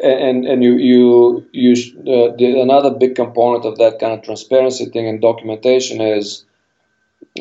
[0.03, 4.85] and and you you you uh, the, another big component of that kind of transparency
[4.85, 6.45] thing and documentation is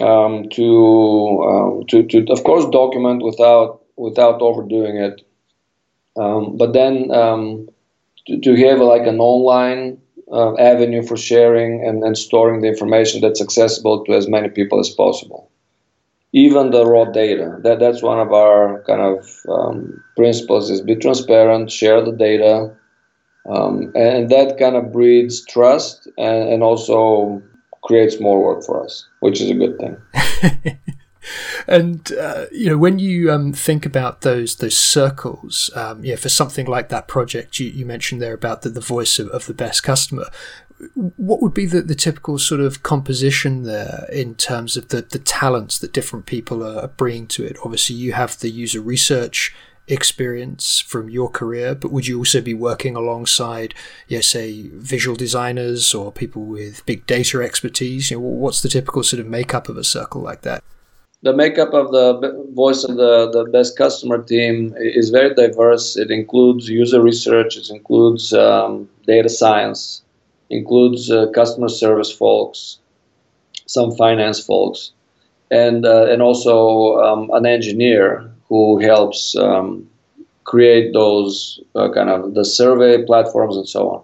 [0.01, 5.23] um, to um, to to of course document without without overdoing it,
[6.17, 7.69] um, but then um,
[8.27, 9.99] to, to have like an online
[10.33, 14.81] uh, avenue for sharing and, and storing the information that's accessible to as many people
[14.81, 15.52] as possible
[16.33, 17.59] even the raw data.
[17.63, 22.75] That that's one of our kind of um, principles: is be transparent, share the data,
[23.49, 27.43] um, and that kind of breeds trust and, and also
[27.83, 30.79] creates more work for us, which is a good thing.
[31.67, 36.29] and uh, you know when you um, think about those those circles, um, yeah, for
[36.29, 39.55] something like that project you, you mentioned there about the, the voice of, of the
[39.55, 40.27] best customer,
[40.95, 45.19] what would be the, the typical sort of composition there in terms of the, the
[45.19, 47.57] talents that different people are bringing to it?
[47.65, 49.55] Obviously, you have the user research
[49.89, 53.75] experience from your career, but would you also be working alongside,
[54.09, 58.11] yeah, say, visual designers or people with big data expertise?
[58.11, 60.63] You know, what's the typical sort of makeup of a circle like that?
[61.23, 65.97] The makeup of the voice of the, the best customer team is very diverse.
[65.97, 70.03] It includes user research, it includes um, data science,
[70.53, 72.79] includes uh, customer service folks,
[73.67, 74.93] some finance folks,
[75.51, 79.89] and uh, and also um, an engineer who helps um,
[80.45, 84.03] create those uh, kind of the survey platforms and so on.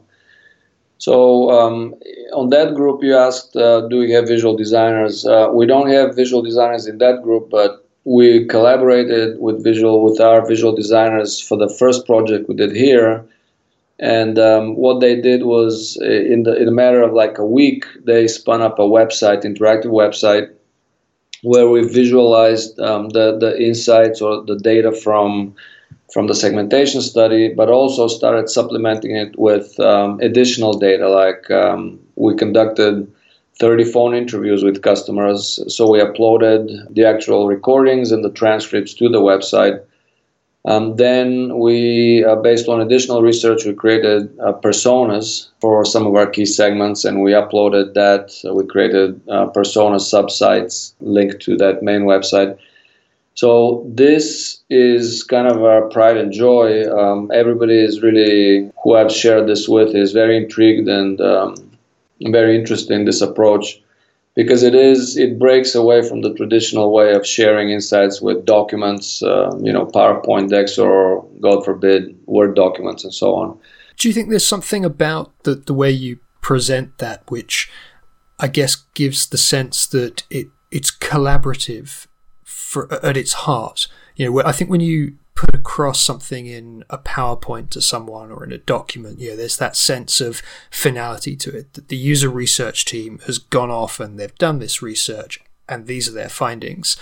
[0.98, 1.94] So um,
[2.32, 5.24] on that group, you asked, uh, do we have visual designers?
[5.24, 10.20] Uh, we don't have visual designers in that group, but we collaborated with visual with
[10.20, 13.24] our visual designers for the first project we did here.
[14.00, 17.44] And um, what they did was, uh, in the in a matter of like a
[17.44, 20.50] week, they spun up a website, interactive website,
[21.42, 25.54] where we visualized um, the the insights or the data from
[26.12, 31.08] from the segmentation study, but also started supplementing it with um, additional data.
[31.08, 33.12] Like um, we conducted
[33.58, 39.08] 30 phone interviews with customers, so we uploaded the actual recordings and the transcripts to
[39.08, 39.82] the website.
[40.64, 46.14] Um, then we, uh, based on additional research, we created uh, personas for some of
[46.14, 48.32] our key segments, and we uploaded that.
[48.54, 52.58] we created uh, persona subsites linked to that main website.
[53.34, 56.82] So this is kind of our pride and joy.
[56.90, 61.54] Um, everybody is really who I've shared this with is very intrigued and um,
[62.20, 63.80] very interested in this approach
[64.38, 69.20] because it is it breaks away from the traditional way of sharing insights with documents,
[69.20, 73.58] uh, you know, PowerPoint decks or God forbid Word documents and so on.
[73.96, 77.68] Do you think there's something about the the way you present that which
[78.38, 82.06] I guess gives the sense that it it's collaborative
[82.44, 83.88] for at its heart.
[84.14, 88.42] You know, I think when you put across something in a PowerPoint to someone or
[88.42, 92.28] in a document, you know, there's that sense of finality to it that the user
[92.28, 96.96] research team has gone off and they've done this research and these are their findings.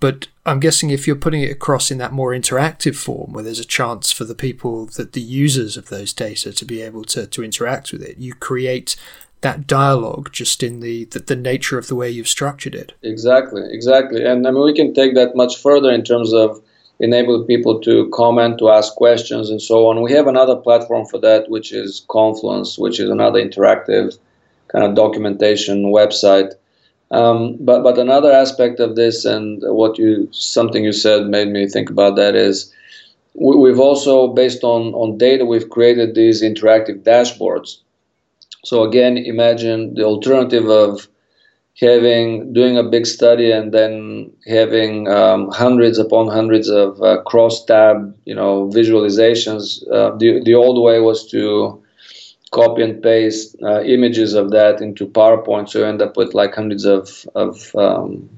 [0.00, 3.60] But I'm guessing if you're putting it across in that more interactive form, where there's
[3.60, 7.24] a chance for the people that the users of those data to be able to,
[7.28, 8.96] to interact with it, you create
[9.42, 12.94] that dialogue just in the, the, the nature of the way you've structured it.
[13.04, 14.24] Exactly, exactly.
[14.24, 16.60] And I mean, we can take that much further in terms of
[17.00, 20.02] enable people to comment, to ask questions, and so on.
[20.02, 24.18] We have another platform for that, which is Confluence, which is another interactive
[24.68, 26.52] kind of documentation website.
[27.10, 31.68] Um, but but another aspect of this, and what you something you said made me
[31.68, 32.72] think about that is
[33.34, 37.78] we, have also based on on data we've created these interactive dashboards
[38.66, 41.06] so again, imagine the alternative of
[41.80, 48.16] having doing a big study and then having um, hundreds upon hundreds of uh, cross-tab,
[48.24, 49.86] you know, visualizations.
[49.92, 51.82] Uh, the the old way was to
[52.52, 56.54] copy and paste uh, images of that into PowerPoint, so you end up with like
[56.54, 58.28] hundreds of of um,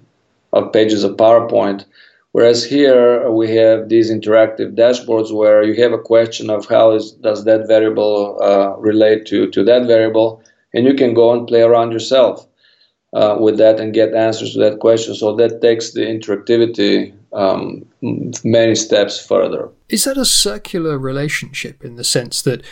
[0.52, 1.84] of pages of PowerPoint.
[2.32, 7.12] Whereas here we have these interactive dashboards where you have a question of how is,
[7.12, 10.42] does that variable uh, relate to, to that variable,
[10.74, 12.46] and you can go and play around yourself
[13.12, 15.14] uh, with that and get answers to that question.
[15.14, 17.86] So that takes the interactivity um,
[18.44, 19.68] many steps further.
[19.88, 22.62] Is that a circular relationship in the sense that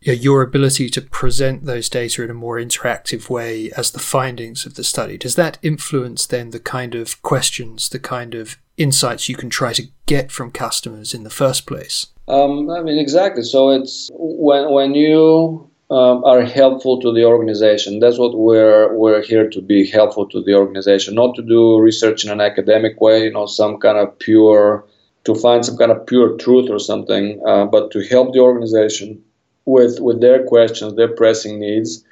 [0.00, 3.98] you know, your ability to present those data in a more interactive way as the
[3.98, 8.58] findings of the study, does that influence then the kind of questions, the kind of
[8.76, 12.08] insights you can try to get from customers in the first place?
[12.28, 13.42] Um, I mean, exactly.
[13.42, 18.00] So it's when when you um, are helpful to the organization.
[18.00, 22.24] That's what we're we're here to be helpful to the organization, not to do research
[22.24, 24.84] in an academic way, you know, some kind of pure
[25.24, 29.22] to find some kind of pure truth or something, uh, but to help the organization
[29.64, 32.04] with with their questions, their pressing needs.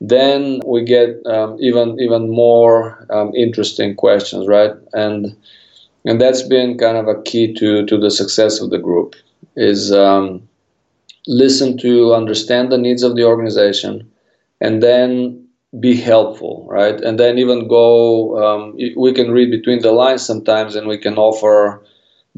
[0.00, 4.72] Then we get um, even even more um, interesting questions, right?
[4.92, 5.36] And
[6.04, 9.14] and that's been kind of a key to to the success of the group
[9.54, 10.48] is um,
[11.26, 14.08] listen to understand the needs of the organization
[14.60, 15.38] and then
[15.80, 20.76] be helpful right and then even go um, we can read between the lines sometimes
[20.76, 21.82] and we can offer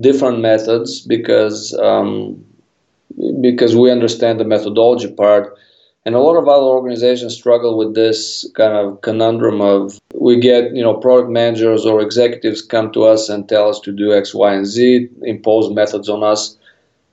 [0.01, 2.45] different methods because um,
[3.41, 5.57] because we understand the methodology part
[6.07, 10.75] and a lot of other organizations struggle with this kind of conundrum of we get,
[10.75, 14.35] you know, product managers or executives come to us and tell us to do X,
[14.35, 16.57] Y, and Z, impose methods on us.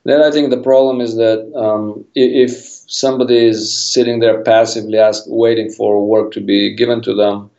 [0.03, 2.51] Then I think the problem is that um, if
[2.87, 7.51] somebody is sitting there passively ask, waiting for work to be given to them,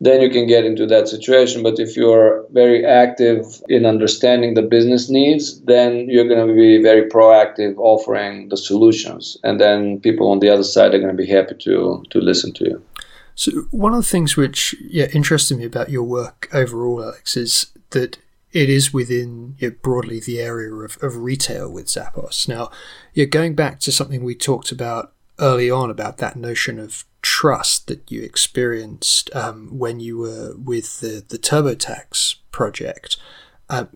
[0.00, 1.62] then you can get into that situation.
[1.62, 6.80] But if you're very active in understanding the business needs, then you're going to be
[6.82, 9.36] very proactive offering the solutions.
[9.42, 12.52] And then people on the other side are going to be happy to, to listen
[12.54, 12.82] to you.
[13.34, 17.66] So one of the things which yeah interested me about your work overall, Alex, is
[17.90, 18.18] that
[18.52, 22.48] it is within you know, broadly the area of, of retail with Zappos.
[22.48, 22.70] Now,
[23.12, 27.86] you're going back to something we talked about early on about that notion of trust
[27.88, 33.16] that you experienced um, when you were with the, the TurboTax project.
[33.68, 33.86] Uh,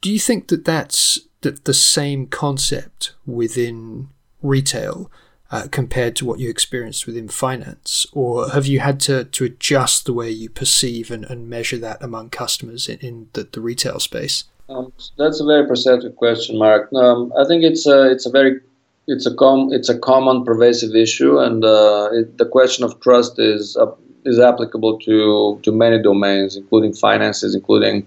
[0.00, 4.08] do you think that that's that the same concept within
[4.42, 5.10] retail
[5.52, 8.06] uh, compared to what you experienced within finance?
[8.12, 12.02] Or have you had to, to adjust the way you perceive and, and measure that
[12.02, 14.44] among customers in, in the, the retail space?
[14.68, 16.90] Um, that's a very perceptive question, Mark.
[16.94, 18.60] Um, I think it's a, it's a very
[19.06, 23.38] it's a com it's a common pervasive issue, and uh, it, the question of trust
[23.38, 23.90] is uh,
[24.24, 28.06] is applicable to to many domains, including finances, including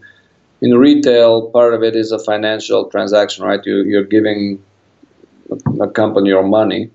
[0.61, 1.49] in retail.
[1.51, 3.59] Part of it is a financial transaction, right?
[3.65, 4.63] You you're giving
[5.81, 6.89] a company your money,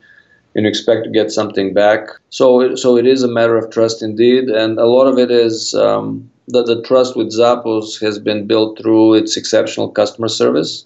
[0.55, 2.09] and you expect to get something back.
[2.31, 5.75] So so it is a matter of trust indeed, and a lot of it is.
[5.75, 10.85] Um, that the trust with Zappos has been built through its exceptional customer service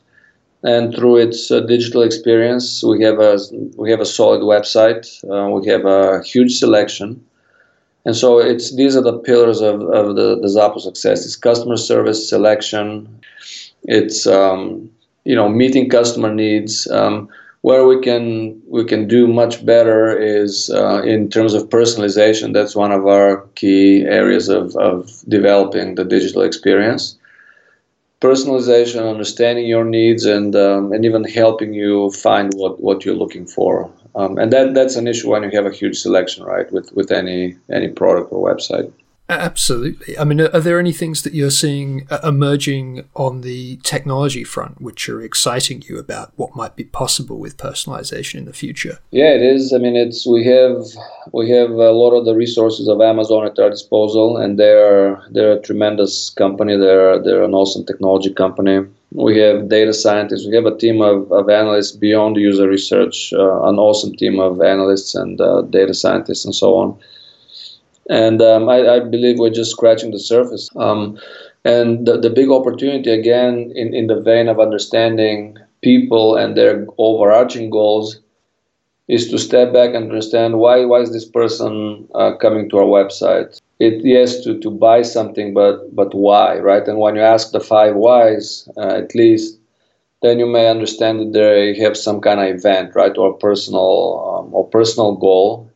[0.64, 3.38] and through its uh, digital experience, we have a
[3.76, 5.04] we have a solid website.
[5.30, 7.22] Uh, we have a huge selection,
[8.06, 11.26] and so it's these are the pillars of, of the the Zappos success.
[11.26, 13.20] It's customer service, selection.
[13.82, 14.90] It's um,
[15.24, 16.90] you know meeting customer needs.
[16.90, 17.28] Um,
[17.66, 20.00] where we can we can do much better
[20.40, 22.52] is uh, in terms of personalization.
[22.52, 27.16] That's one of our key areas of, of developing the digital experience
[28.24, 33.46] personalization, understanding your needs, and um, and even helping you find what, what you're looking
[33.46, 33.90] for.
[34.14, 37.10] Um, and that that's an issue when you have a huge selection, right, with with
[37.10, 38.90] any any product or website.
[39.28, 40.18] Absolutely.
[40.18, 44.82] I mean, are there any things that you're seeing uh, emerging on the technology front
[44.82, 48.98] which are exciting you about what might be possible with personalization in the future?
[49.12, 49.72] Yeah, it is.
[49.72, 50.84] I mean, it's we have
[51.32, 55.52] we have a lot of the resources of Amazon at our disposal, and they're they're
[55.52, 56.76] a tremendous company.
[56.76, 58.86] They're they're an awesome technology company.
[59.12, 60.46] We have data scientists.
[60.46, 64.60] We have a team of, of analysts beyond user research, uh, an awesome team of
[64.60, 66.98] analysts and uh, data scientists and so on
[68.10, 70.68] and um, I, I, believe we're just scratching the surface.
[70.76, 71.18] Um,
[71.64, 76.86] and the, the big opportunity, again, in, in the vein of understanding people and their
[76.98, 78.20] overarching goals,
[79.08, 82.86] is to step back and understand why why is this person uh, coming to our
[82.86, 83.60] website?
[83.78, 86.86] It yes to, to buy something, but but why, right?
[86.88, 89.58] And when you ask the five whys, uh, at least,
[90.22, 94.54] then you may understand that they have some kind of event, right, or personal um,
[94.54, 95.70] or personal goal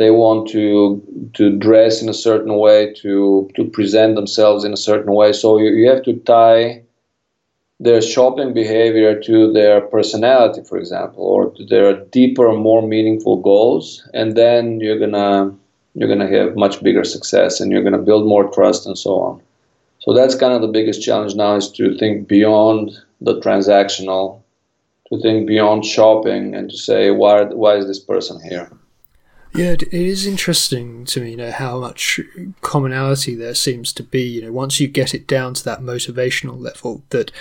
[0.00, 1.02] they want to
[1.34, 5.30] to dress in a certain way, to to present themselves in a certain way.
[5.32, 6.82] So you, you have to tie
[7.86, 13.84] their shopping behavior to their personality, for example, or to their deeper, more meaningful goals,
[14.14, 15.54] and then you're gonna
[15.94, 19.42] you're gonna have much bigger success, and you're gonna build more trust, and so on.
[19.98, 24.40] So that's kind of the biggest challenge now is to think beyond the transactional,
[25.08, 28.70] to think beyond shopping, and to say why why is this person here.
[29.52, 32.20] Yeah, it is interesting to me, you know, how much
[32.60, 34.22] commonality there seems to be.
[34.22, 37.32] You know, once you get it down to that motivational level, that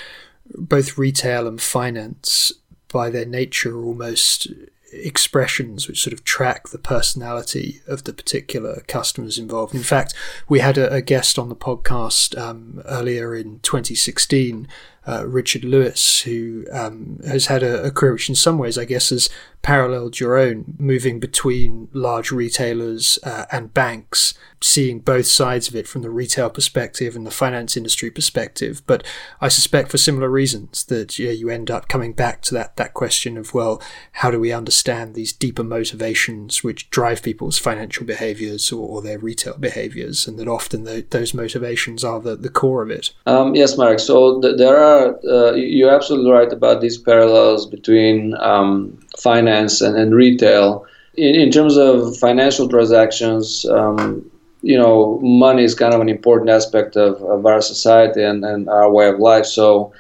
[0.56, 2.52] both retail and finance,
[2.92, 4.48] by their nature, are almost
[4.92, 9.76] expressions which sort of track the personality of the particular customers involved.
[9.76, 10.14] In fact,
[10.48, 14.68] we had a, a guest on the podcast um, earlier in 2016
[15.08, 18.86] uh, Richard Lewis, who um, has had a, a, career which, in some ways, I
[18.86, 19.30] guess, has
[19.62, 25.88] paralleled your own, moving between large retailers uh, and banks, seeing both sides of it
[25.88, 28.82] from the retail perspective and the finance industry perspective.
[28.88, 29.06] But
[29.42, 32.78] I suspect for similar reasons that you, know, you end up coming back to that
[32.78, 33.82] that question of well,
[34.14, 39.20] how do we understand these deeper motivations which drive people's financial behaviors or, or their
[39.20, 43.12] retail behaviors, and that often the, those motivations are the, the core of it.
[43.26, 44.00] Um, yes, Mark.
[44.00, 49.98] So th- there are uh, you're absolutely right about these parallels between um, finance and,
[49.98, 50.86] and retail.
[51.16, 54.30] In, in, terms of financial transactions, um,
[54.62, 58.70] you know, money is kind of an important aspect of, of our society and, and
[58.70, 59.46] our way of life.
[59.46, 59.92] So,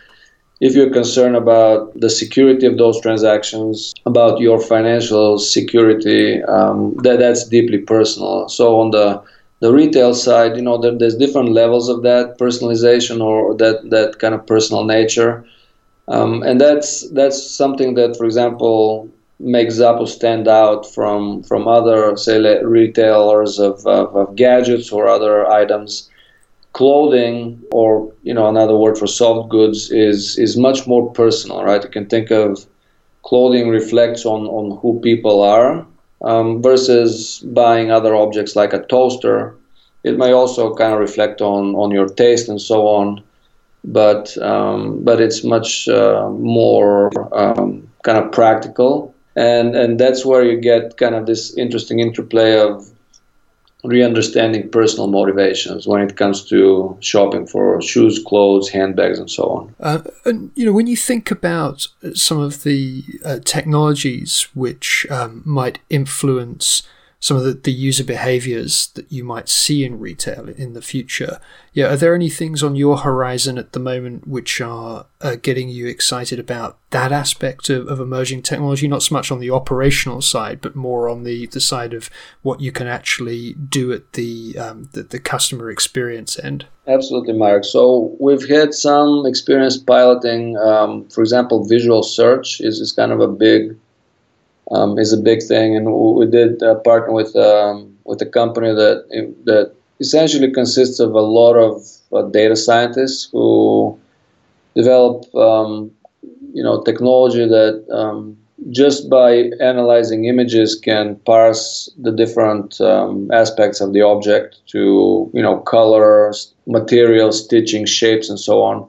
[0.60, 7.20] if you're concerned about the security of those transactions, about your financial security, um, that
[7.20, 8.50] that's deeply personal.
[8.50, 9.24] So on the
[9.60, 14.20] the retail side, you know, there, there's different levels of that personalization or that that
[14.20, 15.46] kind of personal nature,
[16.08, 22.16] um, and that's that's something that, for example, makes Zappos stand out from from other
[22.16, 26.10] say retailers of, of, of, gadgets or other items.
[26.74, 31.84] Clothing, or you know, another word for soft goods, is is much more personal, right?
[31.84, 32.66] You can think of
[33.24, 35.86] clothing reflects on on who people are,
[36.22, 39.56] um, versus buying other objects like a toaster.
[40.04, 43.24] It may also kind of reflect on on your taste and so on,
[43.84, 50.44] but um, but it's much uh, more um, kind of practical and and that's where
[50.44, 52.90] you get kind of this interesting interplay of
[53.84, 59.76] re-understanding personal motivations when it comes to shopping for shoes, clothes, handbags, and so on.
[59.80, 65.42] Uh, and you know, when you think about some of the uh, technologies which um,
[65.46, 66.84] might influence
[67.20, 71.40] some of the, the user behaviors that you might see in retail in the future.
[71.74, 75.68] Yeah, are there any things on your horizon at the moment which are uh, getting
[75.68, 78.88] you excited about that aspect of, of emerging technology?
[78.88, 82.10] Not so much on the operational side, but more on the, the side of
[82.42, 86.68] what you can actually do at the, um, the, the customer experience end.
[86.88, 87.66] Absolutely, Mark.
[87.66, 93.20] So we've had some experience piloting, um, for example, visual search is, is kind of
[93.20, 93.78] a big
[94.72, 95.76] um, is a big thing.
[95.76, 99.06] And we did uh, partner with um, with a company that
[99.46, 103.98] that essentially consists of a lot of uh, data scientists who
[104.76, 105.92] develop um,
[106.54, 108.38] you know technology that um,
[108.72, 115.42] just by analyzing images can parse the different um, aspects of the object to you
[115.42, 116.34] know color,
[116.68, 118.88] material, stitching, shapes, and so on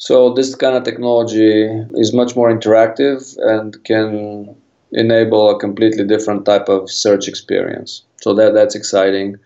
[0.00, 4.56] so this kind of technology is much more interactive and can
[4.92, 8.02] enable a completely different type of search experience.
[8.22, 9.36] So that that's exciting.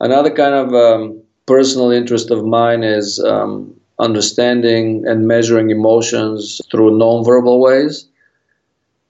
[0.00, 6.92] Another kind of um, personal interest of mine is um, understanding and measuring emotions through
[6.92, 8.06] nonverbal ways.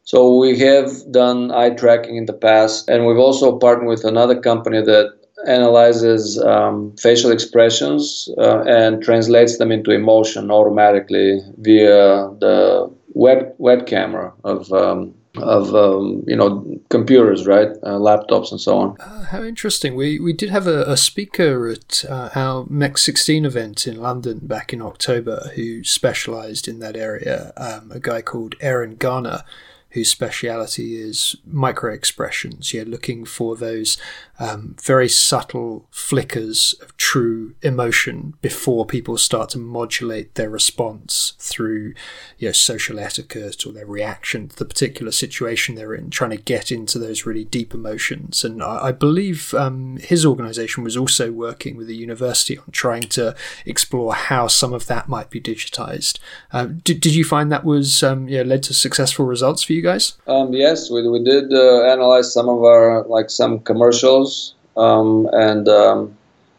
[0.03, 4.41] So we have done eye tracking in the past, and we've also partnered with another
[4.41, 5.15] company that
[5.47, 13.87] analyzes um, facial expressions uh, and translates them into emotion automatically via the web web
[13.87, 18.97] camera of um, of um, you know computers, right, uh, laptops, and so on.
[19.01, 19.95] Uh, how interesting!
[19.95, 24.41] We we did have a, a speaker at uh, our MEX 16 event in London
[24.43, 27.53] back in October who specialised in that area.
[27.57, 29.45] Um, a guy called Aaron Garner
[29.93, 32.73] whose speciality is micro expressions.
[32.73, 33.99] You're looking for those
[34.39, 41.93] um, very subtle flickers of true emotion before people start to modulate their response through
[42.39, 46.39] you know, social etiquette or their reaction to the particular situation they're in, trying to
[46.39, 48.45] get into those really deep emotions.
[48.45, 53.03] And I, I believe um, his organization was also working with the university on trying
[53.03, 53.37] to
[53.67, 56.19] explore how some of that might be digitized.
[56.51, 59.75] Uh, did, did you find that was um, you know, led to successful results for
[59.75, 60.15] you guys?
[60.27, 65.69] Um, yes, we, we did uh, analyze some of our, like some commercials um, and
[65.69, 66.17] um,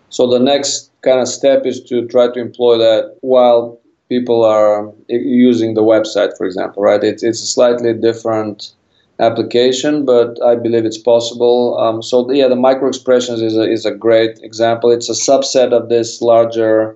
[0.09, 4.91] so the next kind of step is to try to employ that while people are
[5.07, 7.03] using the website, for example, right?
[7.03, 8.73] It's, it's a slightly different
[9.19, 11.77] application, but I believe it's possible.
[11.79, 14.91] Um, so yeah, the micro expressions is a, is a great example.
[14.91, 16.95] It's a subset of this larger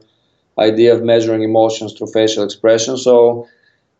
[0.59, 2.97] idea of measuring emotions through facial expression.
[2.97, 3.47] So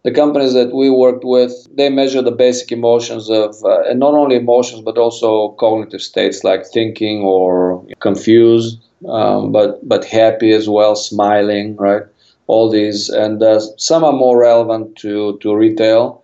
[0.07, 4.13] the companies that we worked with, they measure the basic emotions of, uh, and not
[4.13, 8.79] only emotions, but also cognitive states like thinking or confused,
[9.09, 12.03] um, but but happy as well, smiling, right?
[12.47, 16.23] All these, and uh, some are more relevant to to retail.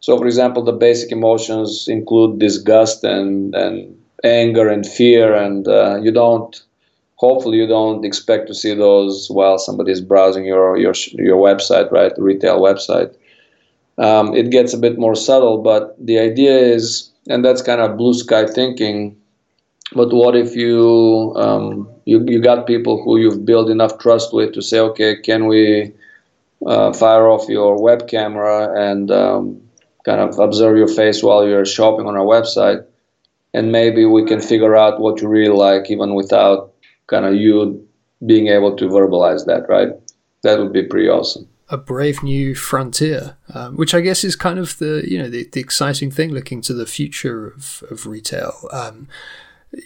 [0.00, 6.00] So, for example, the basic emotions include disgust and and anger and fear, and uh,
[6.02, 6.60] you don't
[7.22, 10.94] hopefully you don't expect to see those while somebody is browsing your your
[11.28, 13.14] your website, right, retail website.
[13.98, 17.96] Um, it gets a bit more subtle, but the idea is, and that's kind of
[17.96, 19.16] blue sky thinking.
[19.94, 24.52] But what if you um, you you got people who you've built enough trust with
[24.54, 25.92] to say, okay, can we
[26.66, 28.56] uh, fire off your web camera
[28.88, 29.60] and um,
[30.04, 32.84] kind of observe your face while you're shopping on our website,
[33.54, 36.71] and maybe we can figure out what you really like even without
[37.06, 37.86] kind of you
[38.24, 39.90] being able to verbalize that, right?
[40.42, 41.48] That would be pretty awesome.
[41.68, 45.48] A brave new frontier, um, which I guess is kind of the you know the,
[45.52, 48.68] the exciting thing, looking to the future of of retail.
[48.72, 49.08] Um,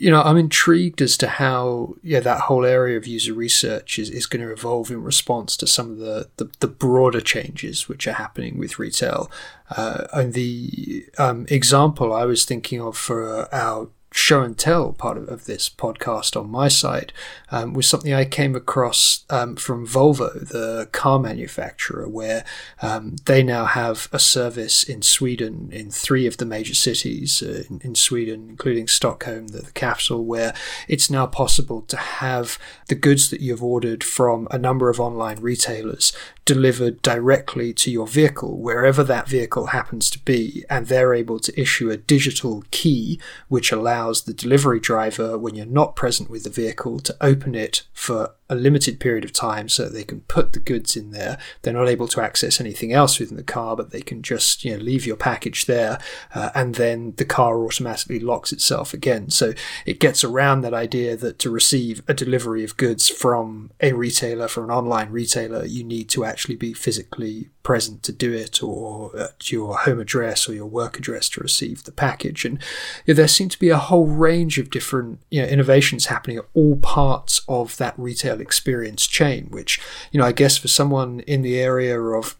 [0.00, 4.10] you know, I'm intrigued as to how yeah that whole area of user research is,
[4.10, 8.08] is going to evolve in response to some of the, the, the broader changes which
[8.08, 9.30] are happening with retail.
[9.70, 15.18] Uh, and the um, example I was thinking of for our show and tell part
[15.18, 17.12] of, of this podcast on my side
[17.50, 22.44] um, was something I came across um, from Volvo, the car manufacturer, where
[22.82, 27.64] um, they now have a service in Sweden, in three of the major cities uh,
[27.68, 30.54] in, in, Sweden, including Stockholm, the, the capital, where
[30.88, 32.58] it's now possible to have
[32.88, 36.12] the goods that you've ordered from a number of online retailers
[36.46, 41.60] delivered directly to your vehicle, wherever that vehicle happens to be, and they're able to
[41.60, 46.50] issue a digital key which allows the delivery driver, when you're not present with the
[46.50, 50.60] vehicle, to open it for a limited period of time so they can put the
[50.60, 51.38] goods in there.
[51.62, 54.72] They're not able to access anything else within the car, but they can just you
[54.76, 55.98] know leave your package there,
[56.34, 59.30] uh, and then the car automatically locks itself again.
[59.30, 59.52] So
[59.84, 64.48] it gets around that idea that to receive a delivery of goods from a retailer,
[64.48, 69.10] from an online retailer, you need to actually be physically present to do it, or
[69.18, 72.44] at your home address or your work address to receive the package.
[72.44, 72.60] And
[73.04, 76.38] you know, there seem to be a whole range of different you know, innovations happening
[76.38, 79.80] at all parts of that retail experience chain, which,
[80.12, 82.36] you know, I guess for someone in the area of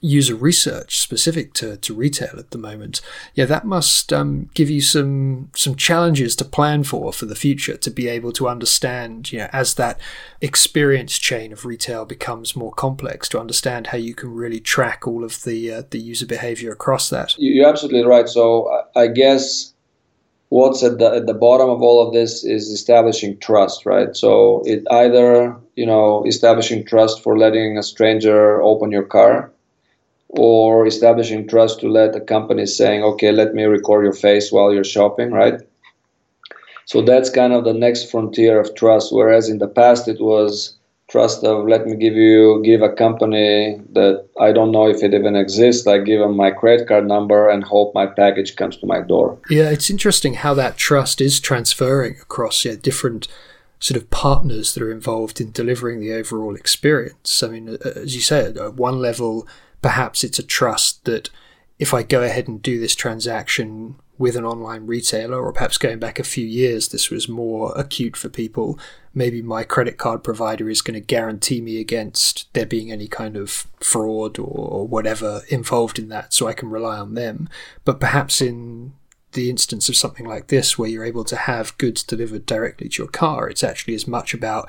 [0.00, 3.00] user research specific to, to retail at the moment,
[3.34, 7.76] yeah, that must um, give you some some challenges to plan for for the future
[7.76, 10.00] to be able to understand, you know, as that
[10.40, 15.24] experience chain of retail becomes more complex, to understand how you can really track all
[15.24, 17.34] of the uh, the user behavior across that.
[17.38, 18.28] You're absolutely right.
[18.28, 19.72] So I guess
[20.50, 24.14] what's at the at the bottom of all of this is establishing trust, right?
[24.14, 29.50] So it either you know establishing trust for letting a stranger open your car,
[30.32, 34.72] or establishing trust to let a company saying, okay, let me record your face while
[34.72, 35.60] you're shopping, right?
[36.84, 39.12] So that's kind of the next frontier of trust.
[39.12, 40.76] Whereas in the past it was
[41.10, 45.12] trust of let me give you give a company that I don't know if it
[45.12, 45.86] even exists.
[45.86, 49.38] I give them my credit card number and hope my package comes to my door.
[49.48, 53.26] Yeah, it's interesting how that trust is transferring across yeah, different
[53.80, 57.42] sort of partners that are involved in delivering the overall experience.
[57.42, 59.48] I mean, as you said, at one level,
[59.82, 61.30] perhaps it's a trust that
[61.78, 65.98] if I go ahead and do this transaction with an online retailer, or perhaps going
[65.98, 68.78] back a few years, this was more acute for people.
[69.14, 73.34] Maybe my credit card provider is going to guarantee me against there being any kind
[73.34, 77.48] of fraud or whatever involved in that, so I can rely on them.
[77.86, 78.92] But perhaps in
[79.32, 83.02] the instance of something like this, where you're able to have goods delivered directly to
[83.02, 84.68] your car, it's actually as much about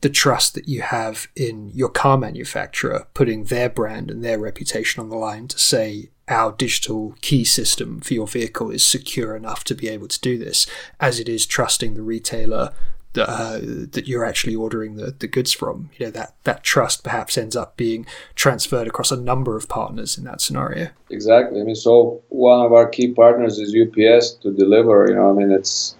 [0.00, 5.00] the trust that you have in your car manufacturer putting their brand and their reputation
[5.00, 9.64] on the line to say our digital key system for your vehicle is secure enough
[9.64, 10.66] to be able to do this,
[10.98, 12.72] as it is trusting the retailer
[13.12, 15.90] that, uh, that you're actually ordering the, the goods from.
[15.98, 20.18] You know that that trust perhaps ends up being transferred across a number of partners
[20.18, 20.88] in that scenario.
[21.10, 21.60] Exactly.
[21.60, 25.06] I mean, so one of our key partners is UPS to deliver.
[25.08, 25.96] You know, I mean, it's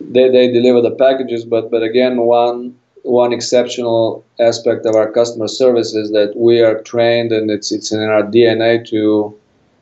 [0.00, 2.76] they they deliver the packages, but but again, one
[3.06, 7.92] one exceptional aspect of our customer service is that we are trained and it's it's
[7.92, 9.34] in our DNA to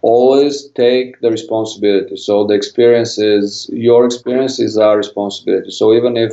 [0.02, 2.16] always take the responsibility.
[2.16, 5.70] So the experience is your experience is our responsibility.
[5.70, 6.32] So even if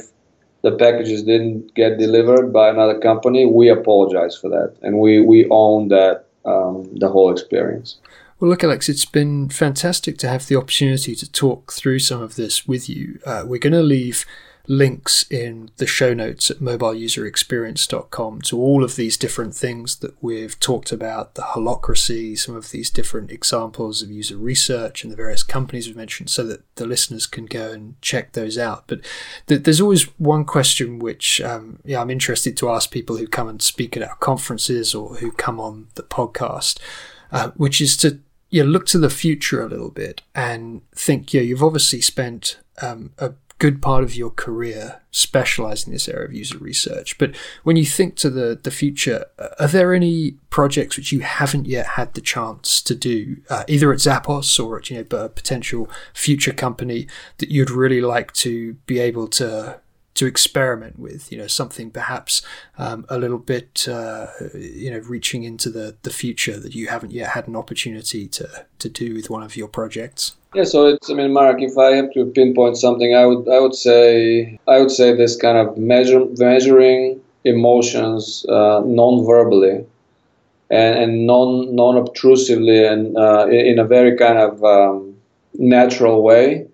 [0.62, 5.48] the packages didn't get delivered by another company, we apologize for that and we we
[5.50, 7.98] own that um, the whole experience.
[8.39, 12.36] Well, look, Alex, it's been fantastic to have the opportunity to talk through some of
[12.36, 13.20] this with you.
[13.24, 14.26] Uh, we're going to leave
[14.72, 20.57] links in the show notes at mobileuserexperience.com to all of these different things that we've
[20.61, 25.43] talked about the holacracy, some of these different examples of user research and the various
[25.43, 28.86] companies we've mentioned, so that the listeners can go and check those out.
[28.88, 29.01] But
[29.47, 33.49] th- there's always one question which um, yeah, I'm interested to ask people who come
[33.49, 36.80] and speak at our conferences or who come on the podcast,
[37.34, 38.19] uh, which is to
[38.49, 43.11] yeah, look to the future a little bit and think, yeah, you've obviously spent um,
[43.17, 47.20] a good part of your career specializing in this area of user research.
[47.20, 49.26] But when you think to the, the future,
[49.59, 53.93] are there any projects which you haven't yet had the chance to do, uh, either
[53.93, 57.07] at Zappos or at you know but a potential future company
[57.38, 59.80] that you'd really like to be able to
[60.16, 62.41] to experiment with, you know, something perhaps
[62.78, 67.12] um, a little bit, uh, you know, reaching into the, the future that you haven't
[67.12, 70.34] yet had an opportunity to, to do with one of your projects?
[70.53, 71.09] Yeah, so it's.
[71.09, 73.47] I mean, Mark, if I have to pinpoint something, I would.
[73.47, 74.59] I would say.
[74.68, 79.86] I would say this kind of measure, measuring emotions uh, non-verbally,
[80.70, 85.16] and, and non non-obtrusively, and uh, in a very kind of um,
[85.53, 86.68] natural way,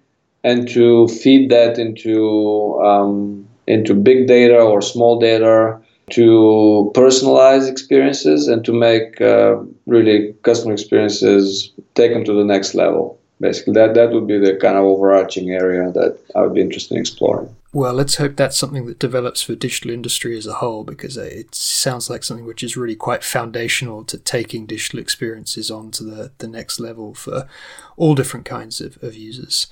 [0.44, 5.80] and to feed that into um, into big data or small data
[6.10, 12.74] to personalize experiences and to make uh, really customer experiences take them to the next
[12.76, 13.20] level.
[13.42, 16.96] basically that that would be the kind of overarching area that I would be interested
[16.96, 17.54] in exploring.
[17.74, 21.54] Well, let's hope that's something that develops for digital industry as a whole because it
[21.54, 26.32] sounds like something which is really quite foundational to taking digital experiences on to the,
[26.40, 27.48] the next level for
[27.98, 29.68] all different kinds of, of users.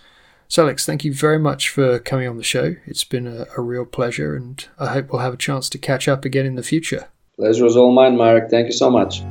[0.48, 2.76] So, Alex, thank you very much for coming on the show.
[2.86, 6.08] It's been a, a real pleasure, and I hope we'll have a chance to catch
[6.08, 7.08] up again in the future.
[7.36, 8.52] Pleasure was all mine, Marek.
[8.52, 9.22] Thank you so much.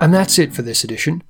[0.00, 1.22] And that's it for this edition.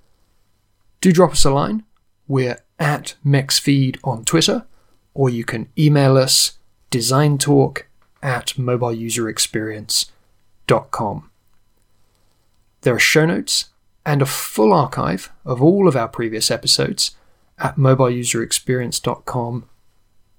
[1.01, 1.83] Do drop us a line.
[2.29, 4.67] We're at MexFeed on Twitter,
[5.15, 6.59] or you can email us
[6.91, 7.87] designtalk
[8.23, 11.31] at mobileuserexperience.com.
[12.83, 13.67] There are show notes
[14.05, 17.13] and a full archive of all of our previous episodes
[17.59, 19.69] at mobileuserexperience.com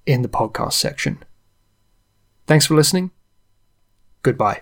[0.06, 1.24] in the podcast section.
[2.46, 3.12] Thanks for listening.
[4.24, 4.56] Goodbye.